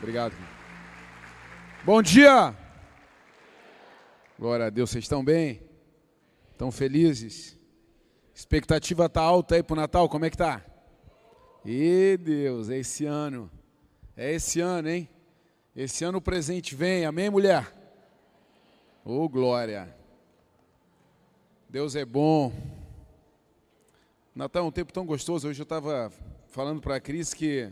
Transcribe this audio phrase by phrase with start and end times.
[0.00, 0.32] Obrigado.
[1.84, 2.56] Bom dia!
[4.38, 5.60] Glória a Deus, vocês estão bem?
[6.52, 7.58] Estão felizes?
[8.34, 10.64] Expectativa está alta aí para o Natal, como é que tá?
[11.66, 13.50] E Deus, é esse ano.
[14.16, 15.06] É esse ano, hein?
[15.76, 17.70] Esse ano o presente vem, amém, mulher?
[19.04, 19.94] Ô oh, glória!
[21.68, 22.54] Deus é bom.
[24.34, 25.46] Natal é um tempo tão gostoso.
[25.46, 26.10] Hoje eu estava
[26.48, 27.70] falando para a Cris que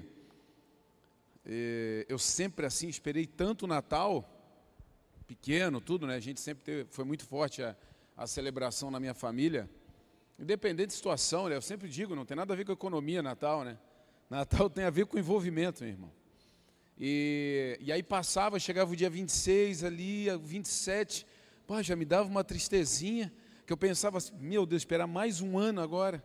[2.09, 4.29] eu sempre assim esperei tanto o Natal,
[5.27, 6.15] pequeno, tudo, né?
[6.15, 7.77] A gente sempre teve, foi muito forte a,
[8.16, 9.69] a celebração na minha família.
[10.39, 11.56] Independente de situação, né?
[11.56, 13.79] eu sempre digo, não tem nada a ver com economia Natal, né?
[14.30, 16.12] Natal tem a ver com envolvimento, meu irmão.
[16.98, 21.27] E, e aí passava, chegava o dia 26 ali, 27,
[21.67, 23.33] pô, já me dava uma tristezinha,
[23.67, 26.25] que eu pensava assim, meu Deus, esperar mais um ano agora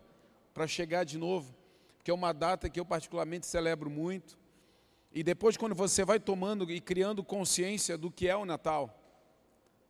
[0.53, 1.55] para chegar de novo,
[2.03, 4.38] que é uma data que eu particularmente celebro muito.
[5.13, 9.00] E depois, quando você vai tomando e criando consciência do que é o Natal,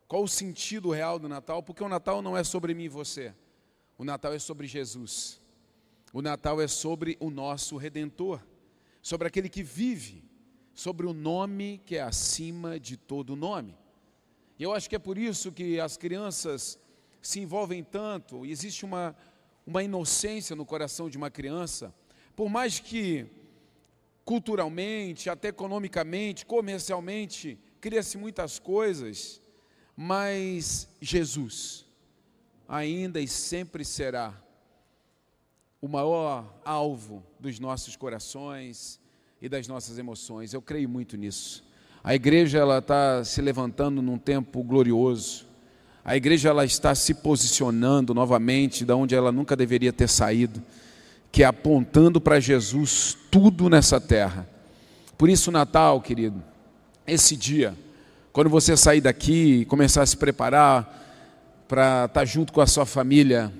[0.06, 3.34] qual o sentido real do Natal, porque o Natal não é sobre mim e você,
[3.96, 5.40] o Natal é sobre Jesus,
[6.12, 8.38] o Natal é sobre o nosso Redentor,
[9.00, 10.22] sobre aquele que vive,
[10.74, 13.74] sobre o nome que é acima de todo nome.
[14.58, 16.78] E eu acho que é por isso que as crianças
[17.22, 19.16] se envolvem tanto, existe uma,
[19.66, 21.94] uma inocência no coração de uma criança,
[22.36, 23.26] por mais que
[24.24, 29.40] culturalmente, até economicamente, comercialmente, cria-se muitas coisas,
[29.96, 31.84] mas Jesus
[32.66, 34.34] ainda e sempre será
[35.80, 38.98] o maior alvo dos nossos corações
[39.40, 40.54] e das nossas emoções.
[40.54, 41.62] Eu creio muito nisso.
[42.02, 45.46] A igreja ela está se levantando num tempo glorioso.
[46.02, 50.62] A igreja ela está se posicionando novamente da onde ela nunca deveria ter saído
[51.34, 54.48] que é apontando para Jesus tudo nessa terra.
[55.18, 56.40] Por isso, Natal, querido,
[57.04, 57.74] esse dia,
[58.32, 62.86] quando você sair daqui e começar a se preparar para estar junto com a sua
[62.86, 63.52] família,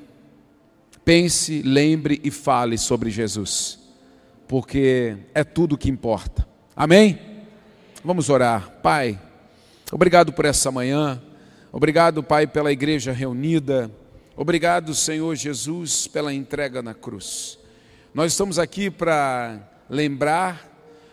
[1.05, 3.81] pense, lembre e fale sobre Jesus,
[4.47, 6.47] porque é tudo que importa.
[6.77, 7.19] Amém?
[8.05, 8.71] Vamos orar.
[8.85, 9.19] Pai,
[9.91, 11.21] obrigado por essa manhã,
[11.73, 13.91] obrigado, Pai, pela igreja reunida,
[14.37, 17.64] obrigado, Senhor Jesus, pela entrega na cruz.
[18.15, 19.59] Nós estamos aqui para
[19.91, 20.71] lembrar,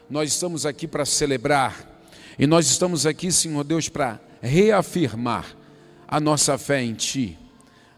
[0.08, 1.90] nós estamos aqui para celebrar,
[2.38, 5.58] e nós estamos aqui, Senhor Deus, para reafirmar
[6.08, 7.40] a nossa fé em Ti,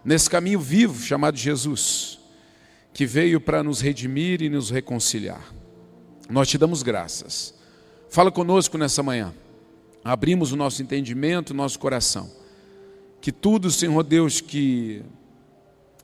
[0.05, 2.17] nesse caminho vivo chamado Jesus,
[2.93, 5.53] que veio para nos redimir e nos reconciliar.
[6.29, 7.53] Nós te damos graças.
[8.09, 9.33] Fala conosco nessa manhã.
[10.01, 12.31] Abrimos o nosso entendimento, o nosso coração.
[13.19, 15.03] Que tudo, Senhor Deus, que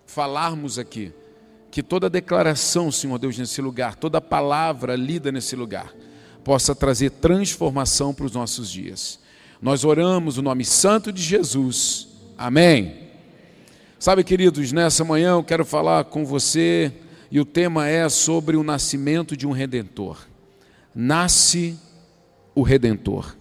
[0.06, 1.14] falarmos aqui,
[1.72, 5.94] que toda declaração, Senhor Deus, nesse lugar, toda palavra lida nesse lugar,
[6.44, 9.20] possa trazer transformação para os nossos dias.
[9.62, 12.08] Nós oramos o nome santo de Jesus.
[12.38, 13.10] Amém.
[14.00, 16.92] Sabe, queridos, nessa manhã eu quero falar com você
[17.30, 20.18] e o tema é sobre o nascimento de um redentor.
[20.96, 21.78] Nasce
[22.56, 23.36] o redentor.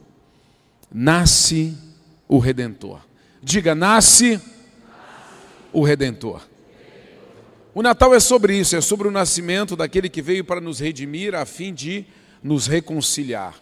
[0.93, 1.77] Nasce
[2.27, 3.01] o redentor.
[3.43, 4.41] Diga, nasce
[5.73, 6.43] o redentor.
[7.79, 11.33] O Natal é sobre isso, é sobre o nascimento daquele que veio para nos redimir
[11.33, 12.05] a fim de
[12.43, 13.55] nos reconciliar.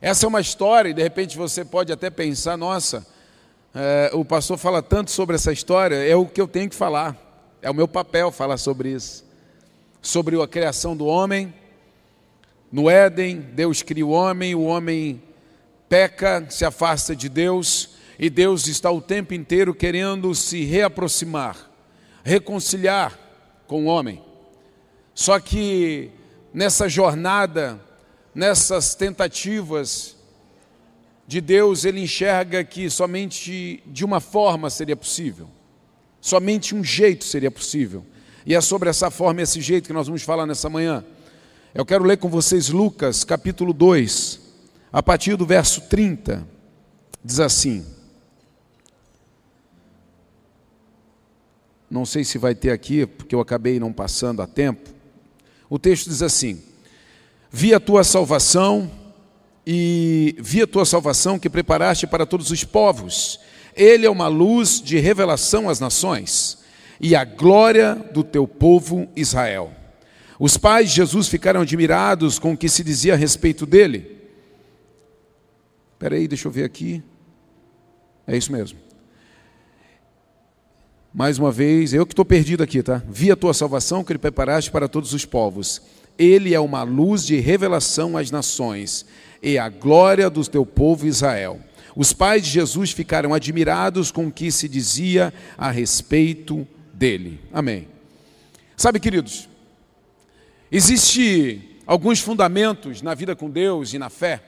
[0.00, 3.06] Essa é uma história, e de repente você pode até pensar: nossa,
[3.74, 7.14] é, o pastor fala tanto sobre essa história, é o que eu tenho que falar,
[7.60, 9.22] é o meu papel falar sobre isso.
[10.00, 11.52] Sobre a criação do homem.
[12.72, 15.22] No Éden, Deus cria o homem, o homem
[15.90, 21.67] peca, se afasta de Deus, e Deus está o tempo inteiro querendo se reaproximar
[22.28, 23.18] reconciliar
[23.66, 24.22] com o homem.
[25.14, 26.10] Só que
[26.52, 27.80] nessa jornada,
[28.34, 30.14] nessas tentativas
[31.26, 35.48] de Deus, ele enxerga que somente de uma forma seria possível,
[36.20, 38.04] somente um jeito seria possível.
[38.44, 41.04] E é sobre essa forma, esse jeito que nós vamos falar nessa manhã.
[41.74, 44.40] Eu quero ler com vocês Lucas capítulo 2,
[44.92, 46.46] a partir do verso 30.
[47.24, 47.84] Diz assim:
[51.90, 54.90] não sei se vai ter aqui, porque eu acabei não passando a tempo.
[55.70, 56.62] O texto diz assim:
[57.50, 58.90] Vi a tua salvação
[59.66, 63.40] e vi a tua salvação que preparaste para todos os povos.
[63.74, 66.58] Ele é uma luz de revelação às nações
[67.00, 69.72] e a glória do teu povo Israel.
[70.38, 74.18] Os pais de Jesus ficaram admirados com o que se dizia a respeito dele.
[75.92, 77.02] Espera aí, deixa eu ver aqui.
[78.26, 78.87] É isso mesmo.
[81.12, 83.02] Mais uma vez, eu que estou perdido aqui, tá?
[83.08, 85.80] Vi a tua salvação que ele preparaste para todos os povos.
[86.18, 89.06] Ele é uma luz de revelação às nações
[89.42, 91.60] e a glória do teu povo Israel.
[91.96, 97.40] Os pais de Jesus ficaram admirados com o que se dizia a respeito dele.
[97.52, 97.88] Amém.
[98.76, 99.48] Sabe, queridos,
[100.70, 104.42] existe alguns fundamentos na vida com Deus e na fé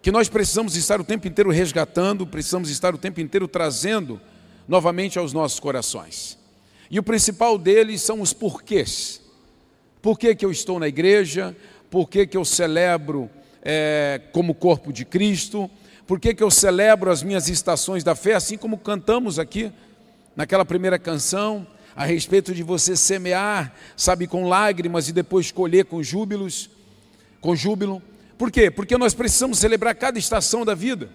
[0.00, 4.20] que nós precisamos estar o tempo inteiro resgatando, precisamos estar o tempo inteiro trazendo
[4.68, 6.38] novamente aos nossos corações.
[6.90, 9.20] E o principal deles são os porquês.
[10.00, 11.56] Por que, que eu estou na igreja?
[11.90, 13.30] Por que, que eu celebro
[13.62, 15.70] é, como corpo de Cristo?
[16.06, 19.72] Por que, que eu celebro as minhas estações da fé, assim como cantamos aqui
[20.36, 21.66] naquela primeira canção,
[21.96, 26.70] a respeito de você semear, sabe, com lágrimas e depois colher com júbilos,
[27.40, 28.02] com júbilo.
[28.36, 28.70] Por quê?
[28.70, 31.10] Porque nós precisamos celebrar cada estação da vida.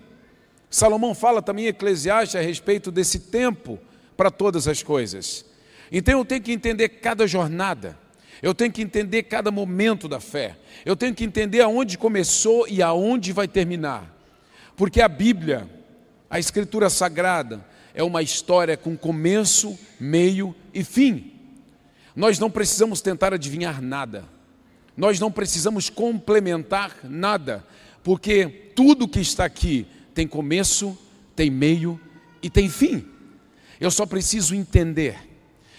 [0.71, 3.77] Salomão fala também em Eclesiastes a respeito desse tempo
[4.15, 5.45] para todas as coisas.
[5.91, 7.99] Então eu tenho que entender cada jornada,
[8.41, 12.81] eu tenho que entender cada momento da fé, eu tenho que entender aonde começou e
[12.81, 14.17] aonde vai terminar.
[14.77, 15.69] Porque a Bíblia,
[16.29, 21.33] a Escritura Sagrada, é uma história com começo, meio e fim.
[22.15, 24.23] Nós não precisamos tentar adivinhar nada,
[24.95, 27.61] nós não precisamos complementar nada,
[28.01, 30.97] porque tudo que está aqui tem começo,
[31.35, 31.99] tem meio
[32.41, 33.05] e tem fim.
[33.79, 35.17] Eu só preciso entender,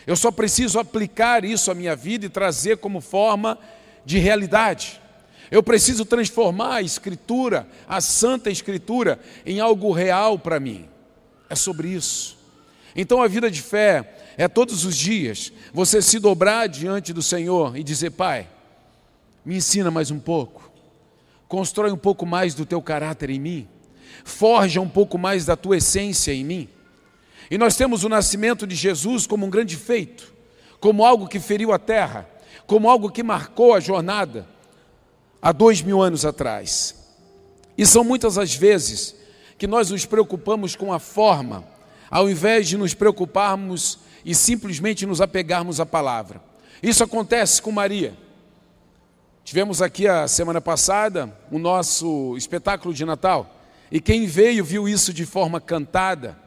[0.07, 3.59] eu só preciso aplicar isso à minha vida e trazer como forma
[4.05, 5.01] de realidade.
[5.51, 10.89] Eu preciso transformar a Escritura, a Santa Escritura, em algo real para mim.
[11.49, 12.39] É sobre isso.
[12.97, 17.77] Então a vida de fé é todos os dias você se dobrar diante do Senhor
[17.77, 18.49] e dizer: Pai,
[19.45, 20.71] me ensina mais um pouco,
[21.49, 23.69] constrói um pouco mais do teu caráter em mim,
[24.25, 26.69] forja um pouco mais da tua essência em mim.
[27.51, 30.33] E nós temos o nascimento de Jesus como um grande feito,
[30.81, 32.29] como algo que feriu a terra,
[32.67, 34.47] como algo que marcou a jornada
[35.41, 36.95] há dois mil anos atrás.
[37.77, 39.15] E são muitas as vezes
[39.59, 41.65] que nós nos preocupamos com a forma,
[42.11, 46.43] ao invés de nos preocuparmos e simplesmente nos apegarmos à palavra.
[46.83, 48.17] Isso acontece com Maria.
[49.45, 53.62] Tivemos aqui a semana passada o nosso espetáculo de Natal.
[53.93, 56.39] E quem veio viu isso de forma cantada,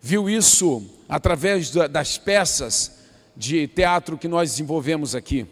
[0.00, 3.00] viu isso através das peças
[3.36, 5.44] de teatro que nós desenvolvemos aqui.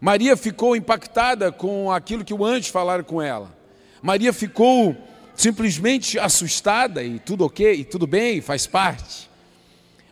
[0.00, 3.54] Maria ficou impactada com aquilo que o anjo falara com ela.
[4.00, 4.96] Maria ficou
[5.36, 9.28] simplesmente assustada e tudo ok, e tudo bem, faz parte.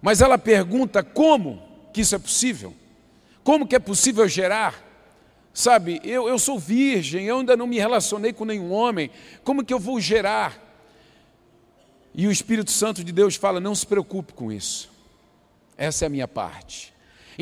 [0.02, 2.74] Mas ela pergunta como que isso é possível?
[3.42, 4.89] Como que é possível gerar?
[5.52, 9.10] Sabe, eu, eu sou virgem, eu ainda não me relacionei com nenhum homem,
[9.42, 10.70] como que eu vou gerar?
[12.14, 14.90] E o Espírito Santo de Deus fala: não se preocupe com isso,
[15.76, 16.90] essa é a minha parte.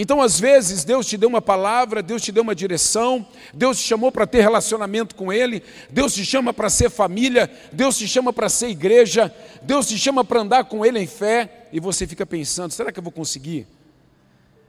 [0.01, 3.85] Então, às vezes, Deus te deu uma palavra, Deus te deu uma direção, Deus te
[3.85, 8.33] chamou para ter relacionamento com Ele, Deus te chama para ser família, Deus te chama
[8.33, 12.25] para ser igreja, Deus te chama para andar com Ele em fé, e você fica
[12.25, 13.67] pensando: será que eu vou conseguir?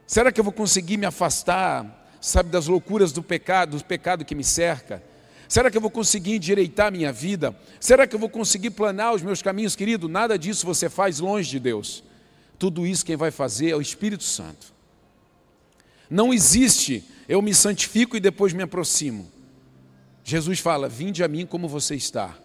[0.07, 4.35] Será que eu vou conseguir me afastar sabe, das loucuras do pecado, do pecado que
[4.35, 5.03] me cerca?
[5.47, 7.55] Será que eu vou conseguir endireitar minha vida?
[7.79, 10.07] Será que eu vou conseguir planar os meus caminhos, querido?
[10.07, 12.03] Nada disso você faz longe de Deus.
[12.57, 14.73] Tudo isso quem vai fazer é o Espírito Santo.
[16.09, 19.31] Não existe eu me santifico e depois me aproximo.
[20.23, 22.35] Jesus fala: Vinde a mim como você está.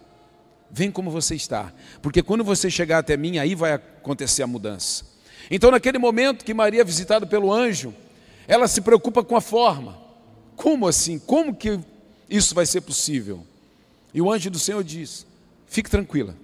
[0.69, 1.73] Vem como você está.
[2.03, 5.05] Porque quando você chegar até mim, aí vai acontecer a mudança.
[5.49, 7.93] Então, naquele momento que Maria, é visitada pelo anjo,
[8.47, 9.97] ela se preocupa com a forma.
[10.55, 11.19] Como assim?
[11.19, 11.79] Como que
[12.29, 13.45] isso vai ser possível?
[14.13, 15.25] E o anjo do Senhor diz:
[15.67, 16.35] fique tranquila,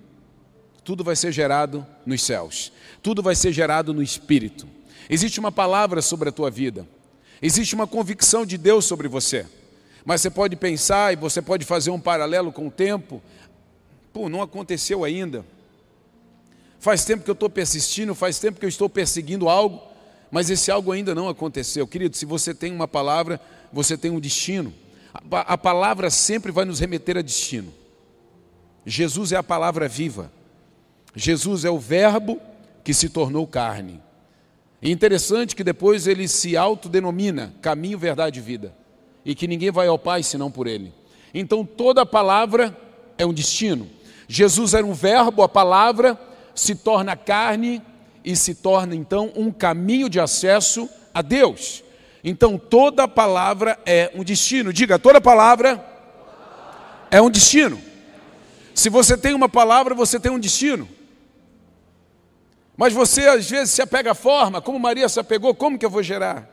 [0.84, 4.68] tudo vai ser gerado nos céus, tudo vai ser gerado no espírito.
[5.10, 6.88] Existe uma palavra sobre a tua vida,
[7.42, 9.46] existe uma convicção de Deus sobre você.
[10.04, 13.22] Mas você pode pensar e você pode fazer um paralelo com o tempo.
[14.12, 15.46] Pô, não aconteceu ainda.
[16.80, 19.91] Faz tempo que eu estou persistindo, faz tempo que eu estou perseguindo algo
[20.32, 21.86] mas esse algo ainda não aconteceu.
[21.86, 23.40] Querido, se você tem uma palavra,
[23.72, 24.74] você tem um destino.
[25.30, 27.74] A, a palavra sempre vai nos remeter a destino.
[28.86, 30.32] Jesus é a palavra viva.
[31.14, 32.40] Jesus é o Verbo
[32.84, 34.02] que se tornou carne.
[34.82, 38.74] E interessante que depois ele se autodenomina caminho, verdade e vida.
[39.26, 40.94] E que ninguém vai ao Pai senão por ele.
[41.34, 42.76] Então toda palavra
[43.18, 43.88] é um destino.
[44.28, 46.18] Jesus era um verbo, a palavra
[46.56, 47.82] se torna carne
[48.24, 51.84] e se torna então um caminho de acesso a Deus.
[52.24, 54.72] Então toda palavra é um destino.
[54.72, 55.84] Diga, toda palavra
[57.10, 57.82] é um destino.
[58.74, 60.88] Se você tem uma palavra, você tem um destino.
[62.78, 65.90] Mas você às vezes se apega à forma, como Maria se apegou, como que eu
[65.90, 66.50] vou gerar?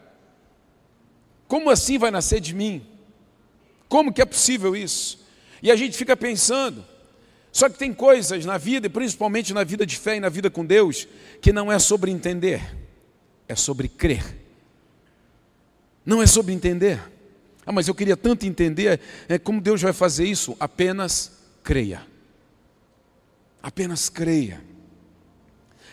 [1.47, 2.87] Como assim vai nascer de mim?
[3.89, 5.25] Como que é possível isso?
[5.63, 6.85] E a gente fica pensando.
[7.59, 10.49] Só que tem coisas na vida, e principalmente na vida de fé e na vida
[10.49, 11.09] com Deus,
[11.43, 12.63] que não é sobre entender,
[13.49, 14.23] é sobre crer.
[16.07, 17.01] Não é sobre entender.
[17.67, 20.57] Ah, mas eu queria tanto entender é, como Deus vai fazer isso.
[20.61, 21.33] Apenas
[21.65, 22.07] creia.
[23.61, 24.63] Apenas creia.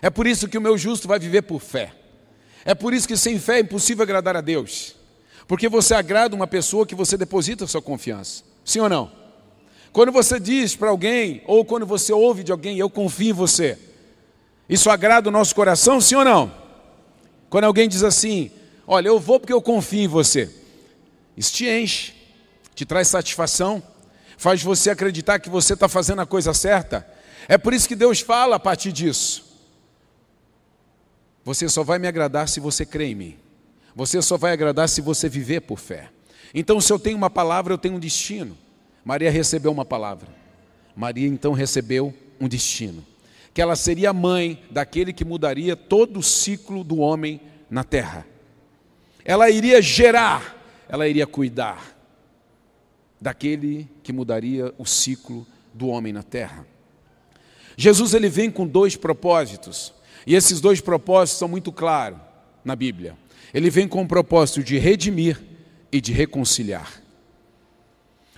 [0.04, 1.96] É por isso que o meu justo vai viver por fé.
[2.64, 4.96] É por isso que sem fé é impossível agradar a Deus.
[5.48, 8.44] Porque você agrada uma pessoa que você deposita sua confiança.
[8.64, 9.25] Sim ou não?
[9.96, 13.80] Quando você diz para alguém, ou quando você ouve de alguém, eu confio em você,
[14.68, 16.54] isso agrada o nosso coração, sim ou não?
[17.50, 18.52] Quando alguém diz assim,
[18.86, 20.54] olha, eu vou porque eu confio em você,
[21.38, 22.14] isso te enche,
[22.76, 23.82] te traz satisfação,
[24.38, 27.08] faz você acreditar que você está fazendo a coisa certa.
[27.48, 29.46] É por isso que Deus fala a partir disso.
[31.46, 33.38] Você só vai me agradar se você crê em mim.
[33.96, 36.10] Você só vai agradar se você viver por fé.
[36.54, 38.65] Então, se eu tenho uma palavra, eu tenho um destino.
[39.06, 40.28] Maria recebeu uma palavra.
[40.96, 43.06] Maria então recebeu um destino.
[43.54, 48.26] Que ela seria mãe daquele que mudaria todo o ciclo do homem na terra.
[49.24, 51.96] Ela iria gerar, ela iria cuidar
[53.22, 56.66] daquele que mudaria o ciclo do homem na terra.
[57.78, 59.94] Jesus ele vem com dois propósitos.
[60.26, 62.20] E esses dois propósitos são muito claros
[62.64, 63.16] na Bíblia.
[63.54, 65.40] Ele vem com o propósito de redimir
[65.92, 67.05] e de reconciliar.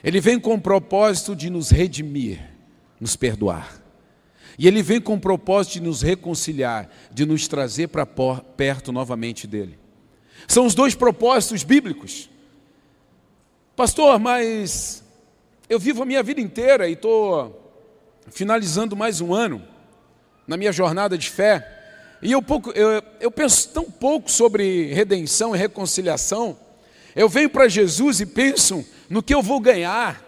[0.04, 2.40] Ele vem com o propósito de nos redimir,
[3.00, 3.82] nos perdoar.
[4.58, 9.46] E ele vem com o propósito de nos reconciliar, de nos trazer para perto novamente
[9.46, 9.78] dele.
[10.48, 12.30] São os dois propósitos bíblicos.
[13.76, 15.04] Pastor, mas
[15.70, 17.64] eu vivo a minha vida inteira e estou
[18.32, 19.64] finalizando mais um ano
[20.48, 21.76] na minha jornada de fé.
[22.22, 26.58] E eu, pouco, eu, eu penso tão pouco sobre redenção e reconciliação.
[27.18, 30.24] Eu venho para Jesus e penso no que eu vou ganhar.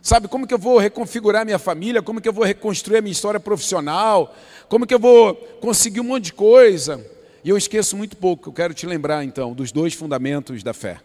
[0.00, 3.12] Sabe, como que eu vou reconfigurar minha família, como que eu vou reconstruir a minha
[3.12, 4.34] história profissional,
[4.66, 7.06] como que eu vou conseguir um monte de coisa.
[7.44, 11.00] E eu esqueço muito pouco, eu quero te lembrar então dos dois fundamentos da fé.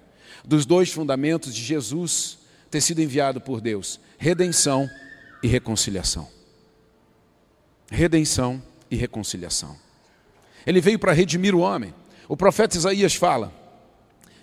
[0.45, 2.37] Dos dois fundamentos de Jesus
[2.69, 4.89] ter sido enviado por Deus: redenção
[5.43, 6.29] e reconciliação.
[7.91, 9.75] Redenção e reconciliação.
[10.65, 11.93] Ele veio para redimir o homem.
[12.29, 13.60] O profeta Isaías fala,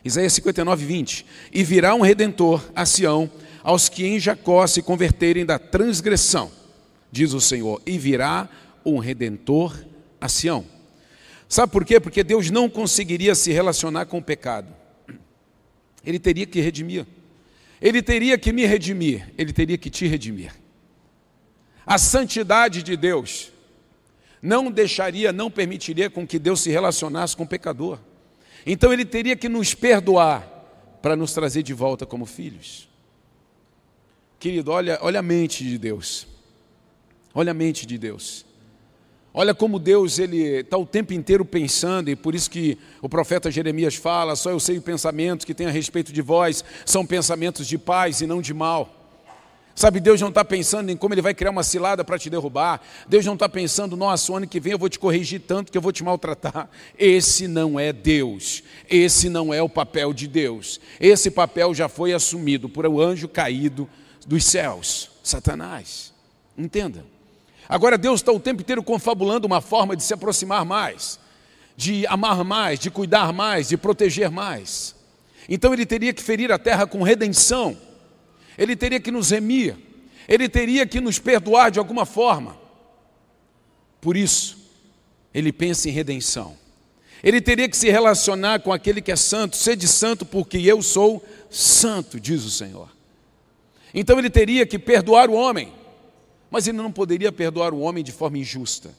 [0.09, 3.31] Isaías 59, 20: E virá um redentor a Sião,
[3.63, 6.51] aos que em Jacó se converterem da transgressão,
[7.13, 8.49] diz o Senhor, e virá
[8.85, 9.77] um redentor
[10.21, 10.65] a Sião.
[11.47, 12.01] Sabe por quê?
[12.01, 14.75] Porque Deus não conseguiria se relacionar com o pecado.
[16.05, 17.07] Ele teria que redimir.
[17.81, 19.29] Ele teria que me redimir.
[19.37, 20.53] Ele teria que te redimir.
[21.87, 23.53] A santidade de Deus
[24.43, 27.99] não deixaria, não permitiria com que Deus se relacionasse com o pecador.
[28.71, 30.47] Então ele teria que nos perdoar
[31.01, 32.87] para nos trazer de volta como filhos.
[34.39, 36.27] Querido, olha, olha a mente de Deus.
[37.35, 38.45] Olha a mente de Deus.
[39.33, 43.51] Olha como Deus ele está o tempo inteiro pensando, e por isso que o profeta
[43.51, 47.67] Jeremias fala: só eu sei os pensamentos que tem a respeito de vós, são pensamentos
[47.67, 48.98] de paz e não de mal.
[49.79, 52.81] Sabe, Deus não está pensando em como Ele vai criar uma cilada para te derrubar.
[53.07, 55.79] Deus não está pensando, nossa, o ano que vem eu vou te corrigir tanto que
[55.79, 56.69] eu vou te maltratar.
[56.99, 58.65] Esse não é Deus.
[58.91, 60.81] Esse não é o papel de Deus.
[60.99, 63.89] Esse papel já foi assumido por um anjo caído
[64.27, 66.13] dos céus, Satanás.
[66.59, 67.05] Entenda.
[67.69, 71.21] Agora Deus está o tempo inteiro confabulando uma forma de se aproximar mais,
[71.77, 74.97] de amar mais, de cuidar mais, de proteger mais.
[75.49, 77.87] Então Ele teria que ferir a terra com redenção
[78.59, 79.77] ele teria que nos remir,
[80.29, 82.59] ele teria que nos perdoar de alguma forma.
[84.01, 84.59] Por isso,
[85.33, 86.57] ele pensa em redenção.
[87.23, 91.25] Ele teria que se relacionar com aquele que é santo, sede santo, porque eu sou
[91.51, 92.91] santo, diz o Senhor.
[93.95, 95.73] Então ele teria que perdoar o homem,
[96.51, 98.95] mas ele não poderia perdoar o homem de forma injusta.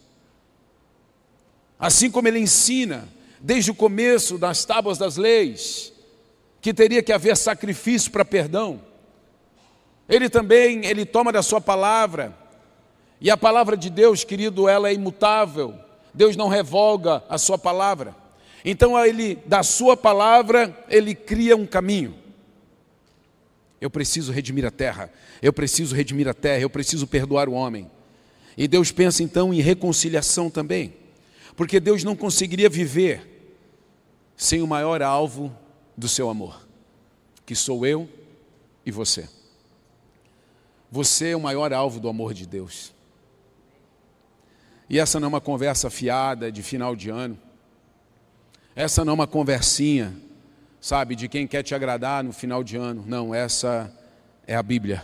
[1.78, 3.08] Assim como ele ensina,
[3.40, 5.94] desde o começo das tábuas das leis,
[6.62, 8.82] que teria que haver sacrifício para perdão,
[10.10, 12.36] ele também, ele toma da sua palavra.
[13.22, 15.76] E a palavra de Deus, querido, ela é imutável.
[16.14, 18.16] Deus não revoga a sua palavra.
[18.66, 22.16] Então ele, da sua palavra, ele cria um caminho.
[23.80, 25.12] Eu preciso redimir a terra.
[25.42, 27.90] Eu preciso redimir a terra, eu preciso perdoar o homem.
[28.58, 30.94] E Deus pensa então em reconciliação também.
[31.56, 33.54] Porque Deus não conseguiria viver
[34.36, 35.56] sem o maior alvo
[35.96, 36.68] do seu amor,
[37.46, 38.08] que sou eu
[38.86, 39.28] e você.
[40.92, 42.94] Você é o maior alvo do amor de Deus.
[44.90, 47.38] E essa não é uma conversa fiada de final de ano.
[48.76, 50.16] Essa não é uma conversinha
[50.82, 53.04] sabe, de quem quer te agradar no final de ano.
[53.06, 53.92] Não, essa
[54.48, 55.04] é a Bíblia.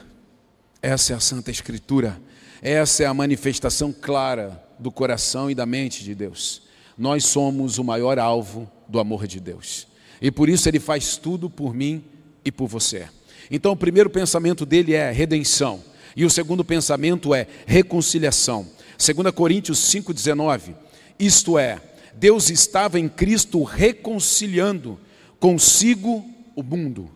[0.82, 2.20] Essa é a Santa Escritura.
[2.62, 6.63] Essa é a manifestação clara do coração e da mente de Deus.
[6.98, 9.88] Nós somos o maior alvo do amor de Deus.
[10.22, 12.04] E por isso ele faz tudo por mim
[12.44, 13.08] e por você.
[13.50, 15.84] Então o primeiro pensamento dele é redenção.
[16.16, 18.68] E o segundo pensamento é reconciliação.
[18.98, 20.74] 2 Coríntios 5,19.
[21.20, 21.82] Isto é,
[22.14, 25.00] Deus estava em Cristo reconciliando
[25.40, 26.25] consigo
[26.56, 27.12] o mundo,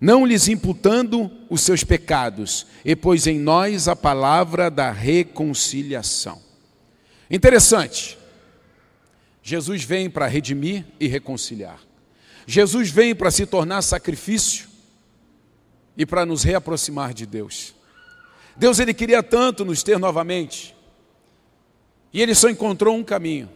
[0.00, 6.40] não lhes imputando os seus pecados, e pôs em nós a palavra da reconciliação.
[7.28, 8.16] Interessante.
[9.42, 11.80] Jesus vem para redimir e reconciliar.
[12.46, 14.67] Jesus vem para se tornar sacrifício
[15.98, 17.74] e para nos reaproximar de Deus.
[18.56, 20.74] Deus ele queria tanto nos ter novamente.
[22.12, 23.50] E ele só encontrou um caminho.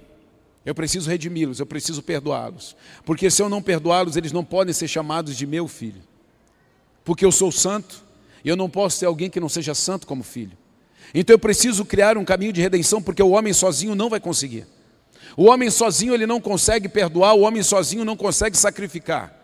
[0.66, 2.76] Eu preciso redimi-los, eu preciso perdoá-los.
[3.04, 6.02] Porque se eu não perdoá-los, eles não podem ser chamados de meu filho.
[7.04, 8.04] Porque eu sou santo
[8.44, 10.56] e eu não posso ter alguém que não seja santo como filho.
[11.14, 14.66] Então eu preciso criar um caminho de redenção, porque o homem sozinho não vai conseguir.
[15.37, 19.41] O homem sozinho ele não consegue perdoar, o homem sozinho não consegue sacrificar.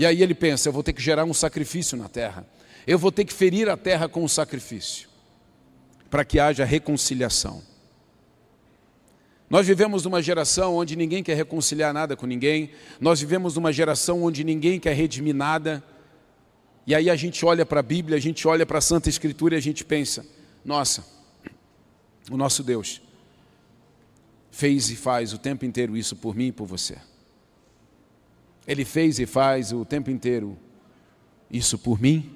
[0.00, 2.46] E aí ele pensa: eu vou ter que gerar um sacrifício na terra.
[2.86, 5.10] Eu vou ter que ferir a terra com o um sacrifício,
[6.08, 7.62] para que haja reconciliação.
[9.50, 14.22] Nós vivemos numa geração onde ninguém quer reconciliar nada com ninguém, nós vivemos numa geração
[14.22, 15.84] onde ninguém quer redimir nada,
[16.86, 19.54] e aí a gente olha para a Bíblia, a gente olha para a Santa Escritura
[19.54, 20.24] e a gente pensa:
[20.64, 21.04] nossa,
[22.30, 23.02] o nosso Deus
[24.50, 26.96] fez e faz o tempo inteiro isso por mim e por você.
[28.70, 30.56] Ele fez e faz o tempo inteiro
[31.50, 32.30] isso por mim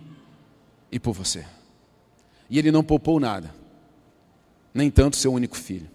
[0.91, 1.47] e por você.
[2.51, 3.55] E ele não poupou nada,
[4.75, 5.89] nem tanto seu único filho.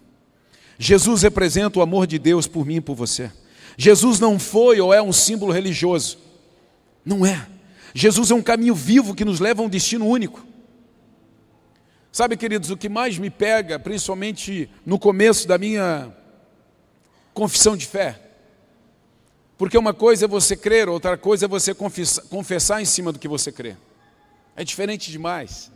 [0.78, 3.30] Jesus representa o amor de Deus por mim e por você.
[3.76, 6.16] Jesus não foi ou é um símbolo religioso.
[7.04, 7.46] Não é.
[7.94, 10.46] Jesus é um caminho vivo que nos leva a um destino único.
[12.10, 16.10] Sabe, queridos, o que mais me pega, principalmente no começo da minha
[17.34, 18.29] confissão de fé,
[19.60, 23.28] porque uma coisa é você crer, outra coisa é você confessar, em cima do que
[23.28, 23.76] você crê.
[24.56, 25.70] É diferente demais.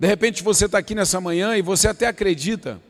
[0.00, 2.80] De repente você está aqui nessa manhã e você até acredita,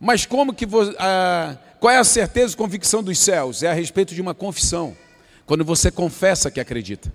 [0.00, 0.66] mas como que
[0.98, 3.62] ah, qual é a certeza e convicção dos céus?
[3.62, 4.96] É a respeito de uma confissão.
[5.44, 7.12] Quando você confessa que acredita.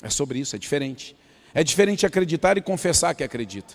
[0.00, 1.16] É sobre isso, é diferente.
[1.52, 3.74] É diferente acreditar e confessar que acredita.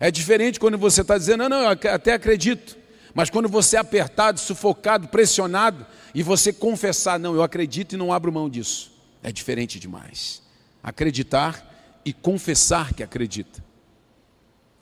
[0.00, 2.76] É diferente quando você está dizendo, não, não, eu até acredito.
[3.14, 8.12] Mas quando você é apertado, sufocado, pressionado, e você confessar, não, eu acredito e não
[8.12, 8.92] abro mão disso.
[9.22, 10.42] É diferente demais.
[10.82, 13.64] Acreditar e confessar que acredita.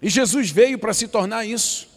[0.01, 1.88] E Jesus veio para se tornar isso.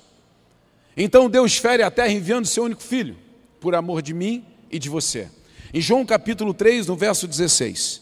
[0.96, 3.18] Então Deus fere a terra enviando seu único filho,
[3.60, 5.30] por amor de mim e de você.
[5.74, 8.02] Em João capítulo 3, no verso 16.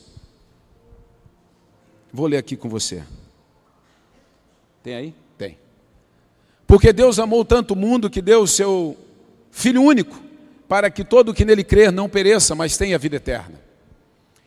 [2.12, 3.04] Vou ler aqui com você.
[4.84, 5.15] Tem aí?
[6.65, 8.97] Porque Deus amou tanto o mundo que deu o seu
[9.52, 10.19] Filho único,
[10.67, 13.62] para que todo o que nele crer não pereça, mas tenha vida eterna.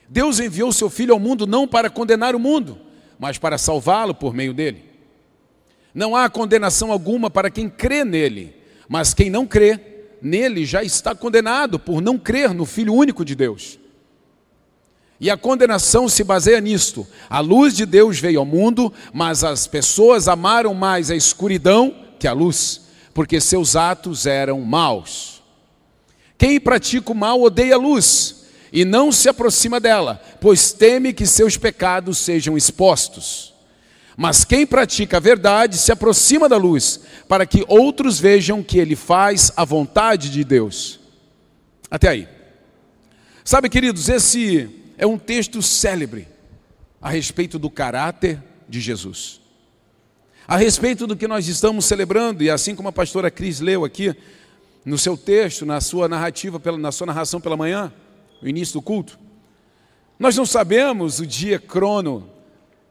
[0.08, 2.78] Deus enviou seu Filho ao mundo não para condenar o mundo,
[3.18, 4.84] mas para salvá-lo por meio dele.
[5.94, 8.54] Não há condenação alguma para quem crê nele,
[8.88, 9.78] mas quem não crê
[10.20, 13.78] nele já está condenado por não crer no Filho único de Deus.
[15.18, 19.66] E a condenação se baseia nisto: a luz de Deus veio ao mundo, mas as
[19.66, 22.82] pessoas amaram mais a escuridão que a luz,
[23.14, 25.42] porque seus atos eram maus.
[26.38, 31.26] Quem pratica o mal odeia a luz e não se aproxima dela, pois teme que
[31.26, 33.54] seus pecados sejam expostos.
[34.16, 38.96] Mas quem pratica a verdade se aproxima da luz, para que outros vejam que ele
[38.96, 41.00] faz a vontade de Deus.
[41.90, 42.28] Até aí.
[43.44, 46.26] Sabe, queridos, esse é um texto célebre
[47.00, 49.40] a respeito do caráter de Jesus.
[50.48, 54.14] A respeito do que nós estamos celebrando, e assim como a pastora Cris leu aqui
[54.84, 57.92] no seu texto, na sua narrativa, na sua narração pela manhã,
[58.40, 59.18] no início do culto,
[60.18, 62.30] nós não sabemos o dia crono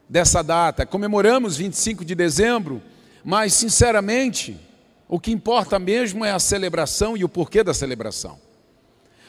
[0.09, 0.85] dessa data.
[0.85, 2.81] Comemoramos 25 de dezembro,
[3.23, 4.59] mas sinceramente,
[5.07, 8.37] o que importa mesmo é a celebração e o porquê da celebração.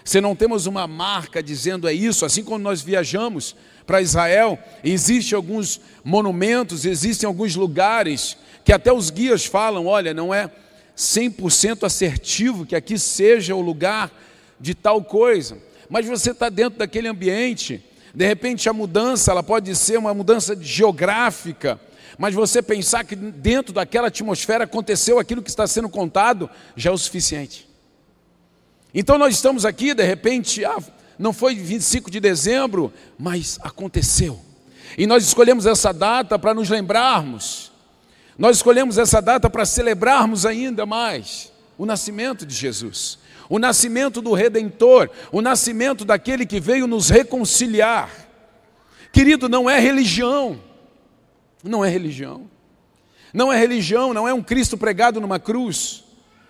[0.06, 5.34] Se não temos uma marca dizendo é isso, assim como nós viajamos para Israel, existem
[5.34, 10.48] alguns monumentos, existem alguns lugares que até os guias falam, olha, não é
[10.96, 14.12] 100% assertivo que aqui seja o lugar
[14.60, 15.58] de tal coisa,
[15.90, 17.82] mas você está dentro daquele ambiente
[18.14, 21.80] de repente a mudança, ela pode ser uma mudança geográfica,
[22.16, 26.92] mas você pensar que dentro daquela atmosfera aconteceu aquilo que está sendo contado, já é
[26.92, 27.66] o suficiente.
[28.98, 30.78] Então nós estamos aqui, de repente, ah,
[31.18, 34.40] não foi 25 de dezembro, mas aconteceu.
[34.96, 37.70] E nós escolhemos essa data para nos lembrarmos.
[38.38, 43.18] Nós escolhemos essa data para celebrarmos ainda mais o nascimento de Jesus,
[43.50, 48.10] o nascimento do Redentor, o nascimento daquele que veio nos reconciliar.
[49.12, 50.58] Querido, não é religião,
[51.62, 52.48] não é religião,
[53.30, 56.05] não é religião, não é um Cristo pregado numa cruz.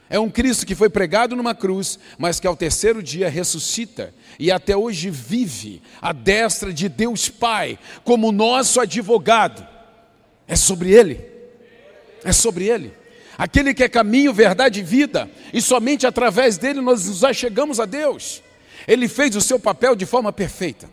[0.09, 4.53] É um Cristo que foi pregado numa cruz, mas que ao terceiro dia ressuscita e
[4.53, 9.67] até hoje vive à destra de Deus Pai, como nosso advogado.
[10.47, 11.21] É sobre Ele.
[12.25, 12.93] É sobre Ele.
[13.37, 17.85] Aquele que é caminho, verdade e vida, e somente através dele nós nos achegamos a
[17.85, 18.43] Deus.
[18.87, 20.89] Ele fez o seu papel de forma perfeita.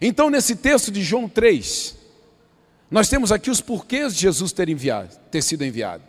[0.00, 1.96] Então, nesse texto de João 3,
[2.90, 6.04] nós temos aqui os porquês de Jesus ter, enviado, ter sido enviado.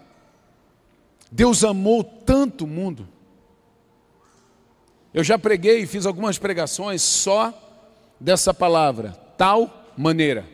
[1.31, 3.07] Deus amou tanto o mundo.
[5.13, 7.53] Eu já preguei e fiz algumas pregações só
[8.19, 10.45] dessa palavra, tal maneira.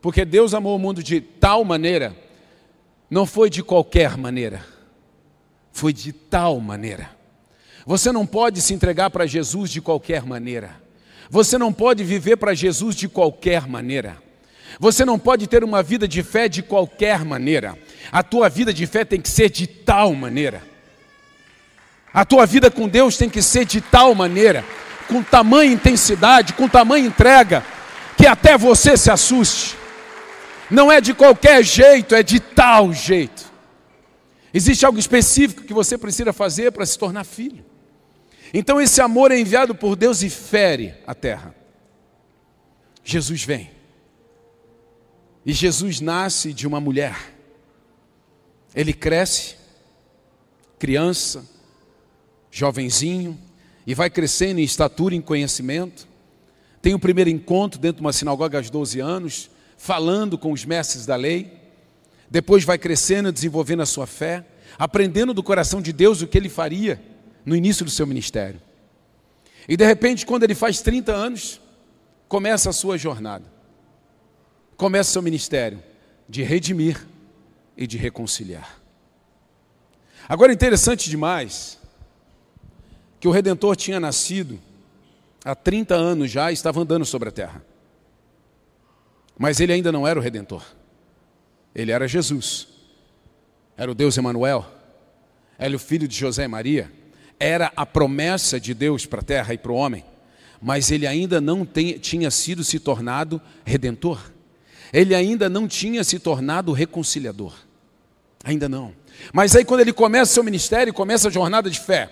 [0.00, 2.16] Porque Deus amou o mundo de tal maneira,
[3.08, 4.64] não foi de qualquer maneira,
[5.70, 7.10] foi de tal maneira.
[7.86, 10.80] Você não pode se entregar para Jesus de qualquer maneira.
[11.30, 14.22] Você não pode viver para Jesus de qualquer maneira.
[14.78, 17.78] Você não pode ter uma vida de fé de qualquer maneira.
[18.10, 20.62] A tua vida de fé tem que ser de tal maneira.
[22.12, 24.64] A tua vida com Deus tem que ser de tal maneira,
[25.08, 27.64] com tamanha intensidade, com tamanha entrega,
[28.16, 29.76] que até você se assuste.
[30.70, 33.50] Não é de qualquer jeito, é de tal jeito.
[34.52, 37.64] Existe algo específico que você precisa fazer para se tornar filho.
[38.52, 41.54] Então esse amor é enviado por Deus e fere a terra.
[43.02, 43.70] Jesus vem.
[45.44, 47.16] E Jesus nasce de uma mulher.
[48.74, 49.56] Ele cresce,
[50.78, 51.44] criança,
[52.50, 53.38] jovenzinho,
[53.86, 56.06] e vai crescendo em estatura e em conhecimento.
[56.80, 61.06] Tem o primeiro encontro dentro de uma sinagoga aos 12 anos, falando com os mestres
[61.06, 61.60] da lei.
[62.30, 64.44] Depois vai crescendo, desenvolvendo a sua fé,
[64.78, 67.02] aprendendo do coração de Deus o que ele faria
[67.44, 68.60] no início do seu ministério.
[69.68, 71.60] E de repente, quando ele faz 30 anos,
[72.28, 73.52] começa a sua jornada
[74.82, 75.80] começa seu ministério
[76.28, 77.06] de redimir
[77.82, 78.80] e de reconciliar.
[80.28, 81.78] Agora, interessante demais
[83.18, 84.60] que o Redentor tinha nascido
[85.44, 87.64] há 30 anos já e estava andando sobre a terra.
[89.36, 90.64] Mas ele ainda não era o Redentor.
[91.74, 92.68] Ele era Jesus.
[93.76, 94.64] Era o Deus Emanuel.
[95.58, 96.90] Era o filho de José e Maria.
[97.40, 100.04] Era a promessa de Deus para a terra e para o homem.
[100.60, 104.32] Mas ele ainda não tem, tinha sido se tornado redentor
[104.92, 107.54] ele ainda não tinha se tornado reconciliador.
[108.44, 108.92] Ainda não.
[109.32, 112.10] Mas aí, quando ele começa seu ministério, começa a jornada de fé,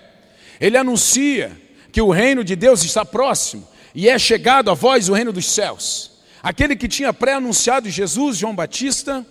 [0.59, 1.51] ele anuncia
[1.91, 5.45] que o reino de Deus está próximo e é chegado a vós o reino dos
[5.45, 6.11] céus.
[6.41, 9.25] Aquele que tinha pré-anunciado Jesus, João Batista,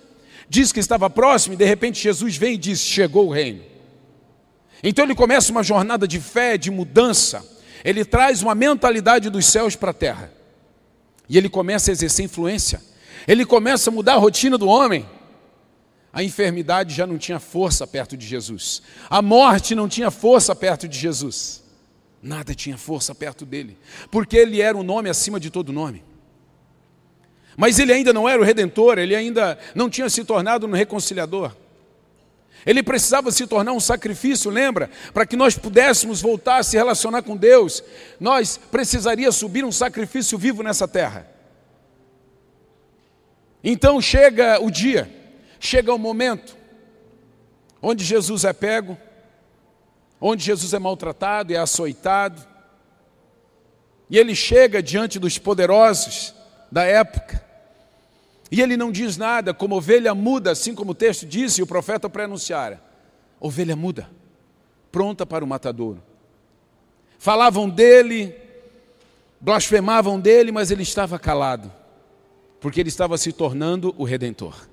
[0.49, 3.63] diz que estava próximo e de repente Jesus vem e diz: Chegou o reino.
[4.83, 7.45] Então ele começa uma jornada de fé, de mudança.
[7.85, 10.33] Ele traz uma mentalidade dos céus para a terra.
[11.29, 12.91] E ele começa a exercer influência
[13.27, 15.07] ele começa a mudar a rotina do homem.
[16.13, 18.83] A enfermidade já não tinha força perto de Jesus.
[19.09, 21.63] A morte não tinha força perto de Jesus.
[22.23, 23.79] Nada tinha força perto dele,
[24.11, 26.05] porque ele era o nome acima de todo nome.
[27.57, 31.57] Mas ele ainda não era o redentor, ele ainda não tinha se tornado um reconciliador.
[32.67, 34.91] Ele precisava se tornar um sacrifício, lembra?
[35.15, 37.83] Para que nós pudéssemos voltar a se relacionar com Deus,
[38.19, 41.27] nós precisaria subir um sacrifício vivo nessa terra.
[43.65, 45.11] Então chega o dia,
[45.61, 46.57] chega o momento,
[47.81, 48.99] onde Jesus é pego,
[50.21, 52.45] onde Jesus é maltratado é açoitado,
[54.09, 56.35] e ele chega diante dos poderosos
[56.73, 57.45] da época,
[58.51, 61.67] e ele não diz nada, como ovelha muda, assim como o texto diz e o
[61.67, 62.83] profeta pré-anunciara:
[63.39, 64.11] ovelha muda,
[64.91, 66.03] pronta para o matadouro.
[67.17, 68.35] Falavam dele,
[69.41, 71.71] blasfemavam dele, mas ele estava calado
[72.61, 74.69] porque ele estava se tornando o redentor.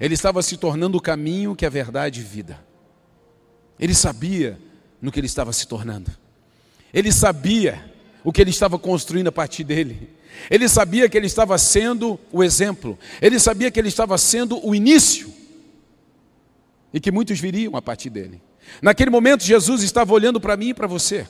[0.00, 2.58] Ele estava se tornando o caminho que é verdade e vida.
[3.78, 4.58] Ele sabia
[5.00, 6.10] no que ele estava se tornando.
[6.92, 10.10] Ele sabia o que ele estava construindo a partir dele.
[10.50, 12.98] Ele sabia que ele estava sendo o exemplo.
[13.20, 15.32] Ele sabia que ele estava sendo o início.
[16.92, 18.40] E que muitos viriam a partir dele.
[18.80, 21.26] Naquele momento, Jesus estava olhando para mim e para você.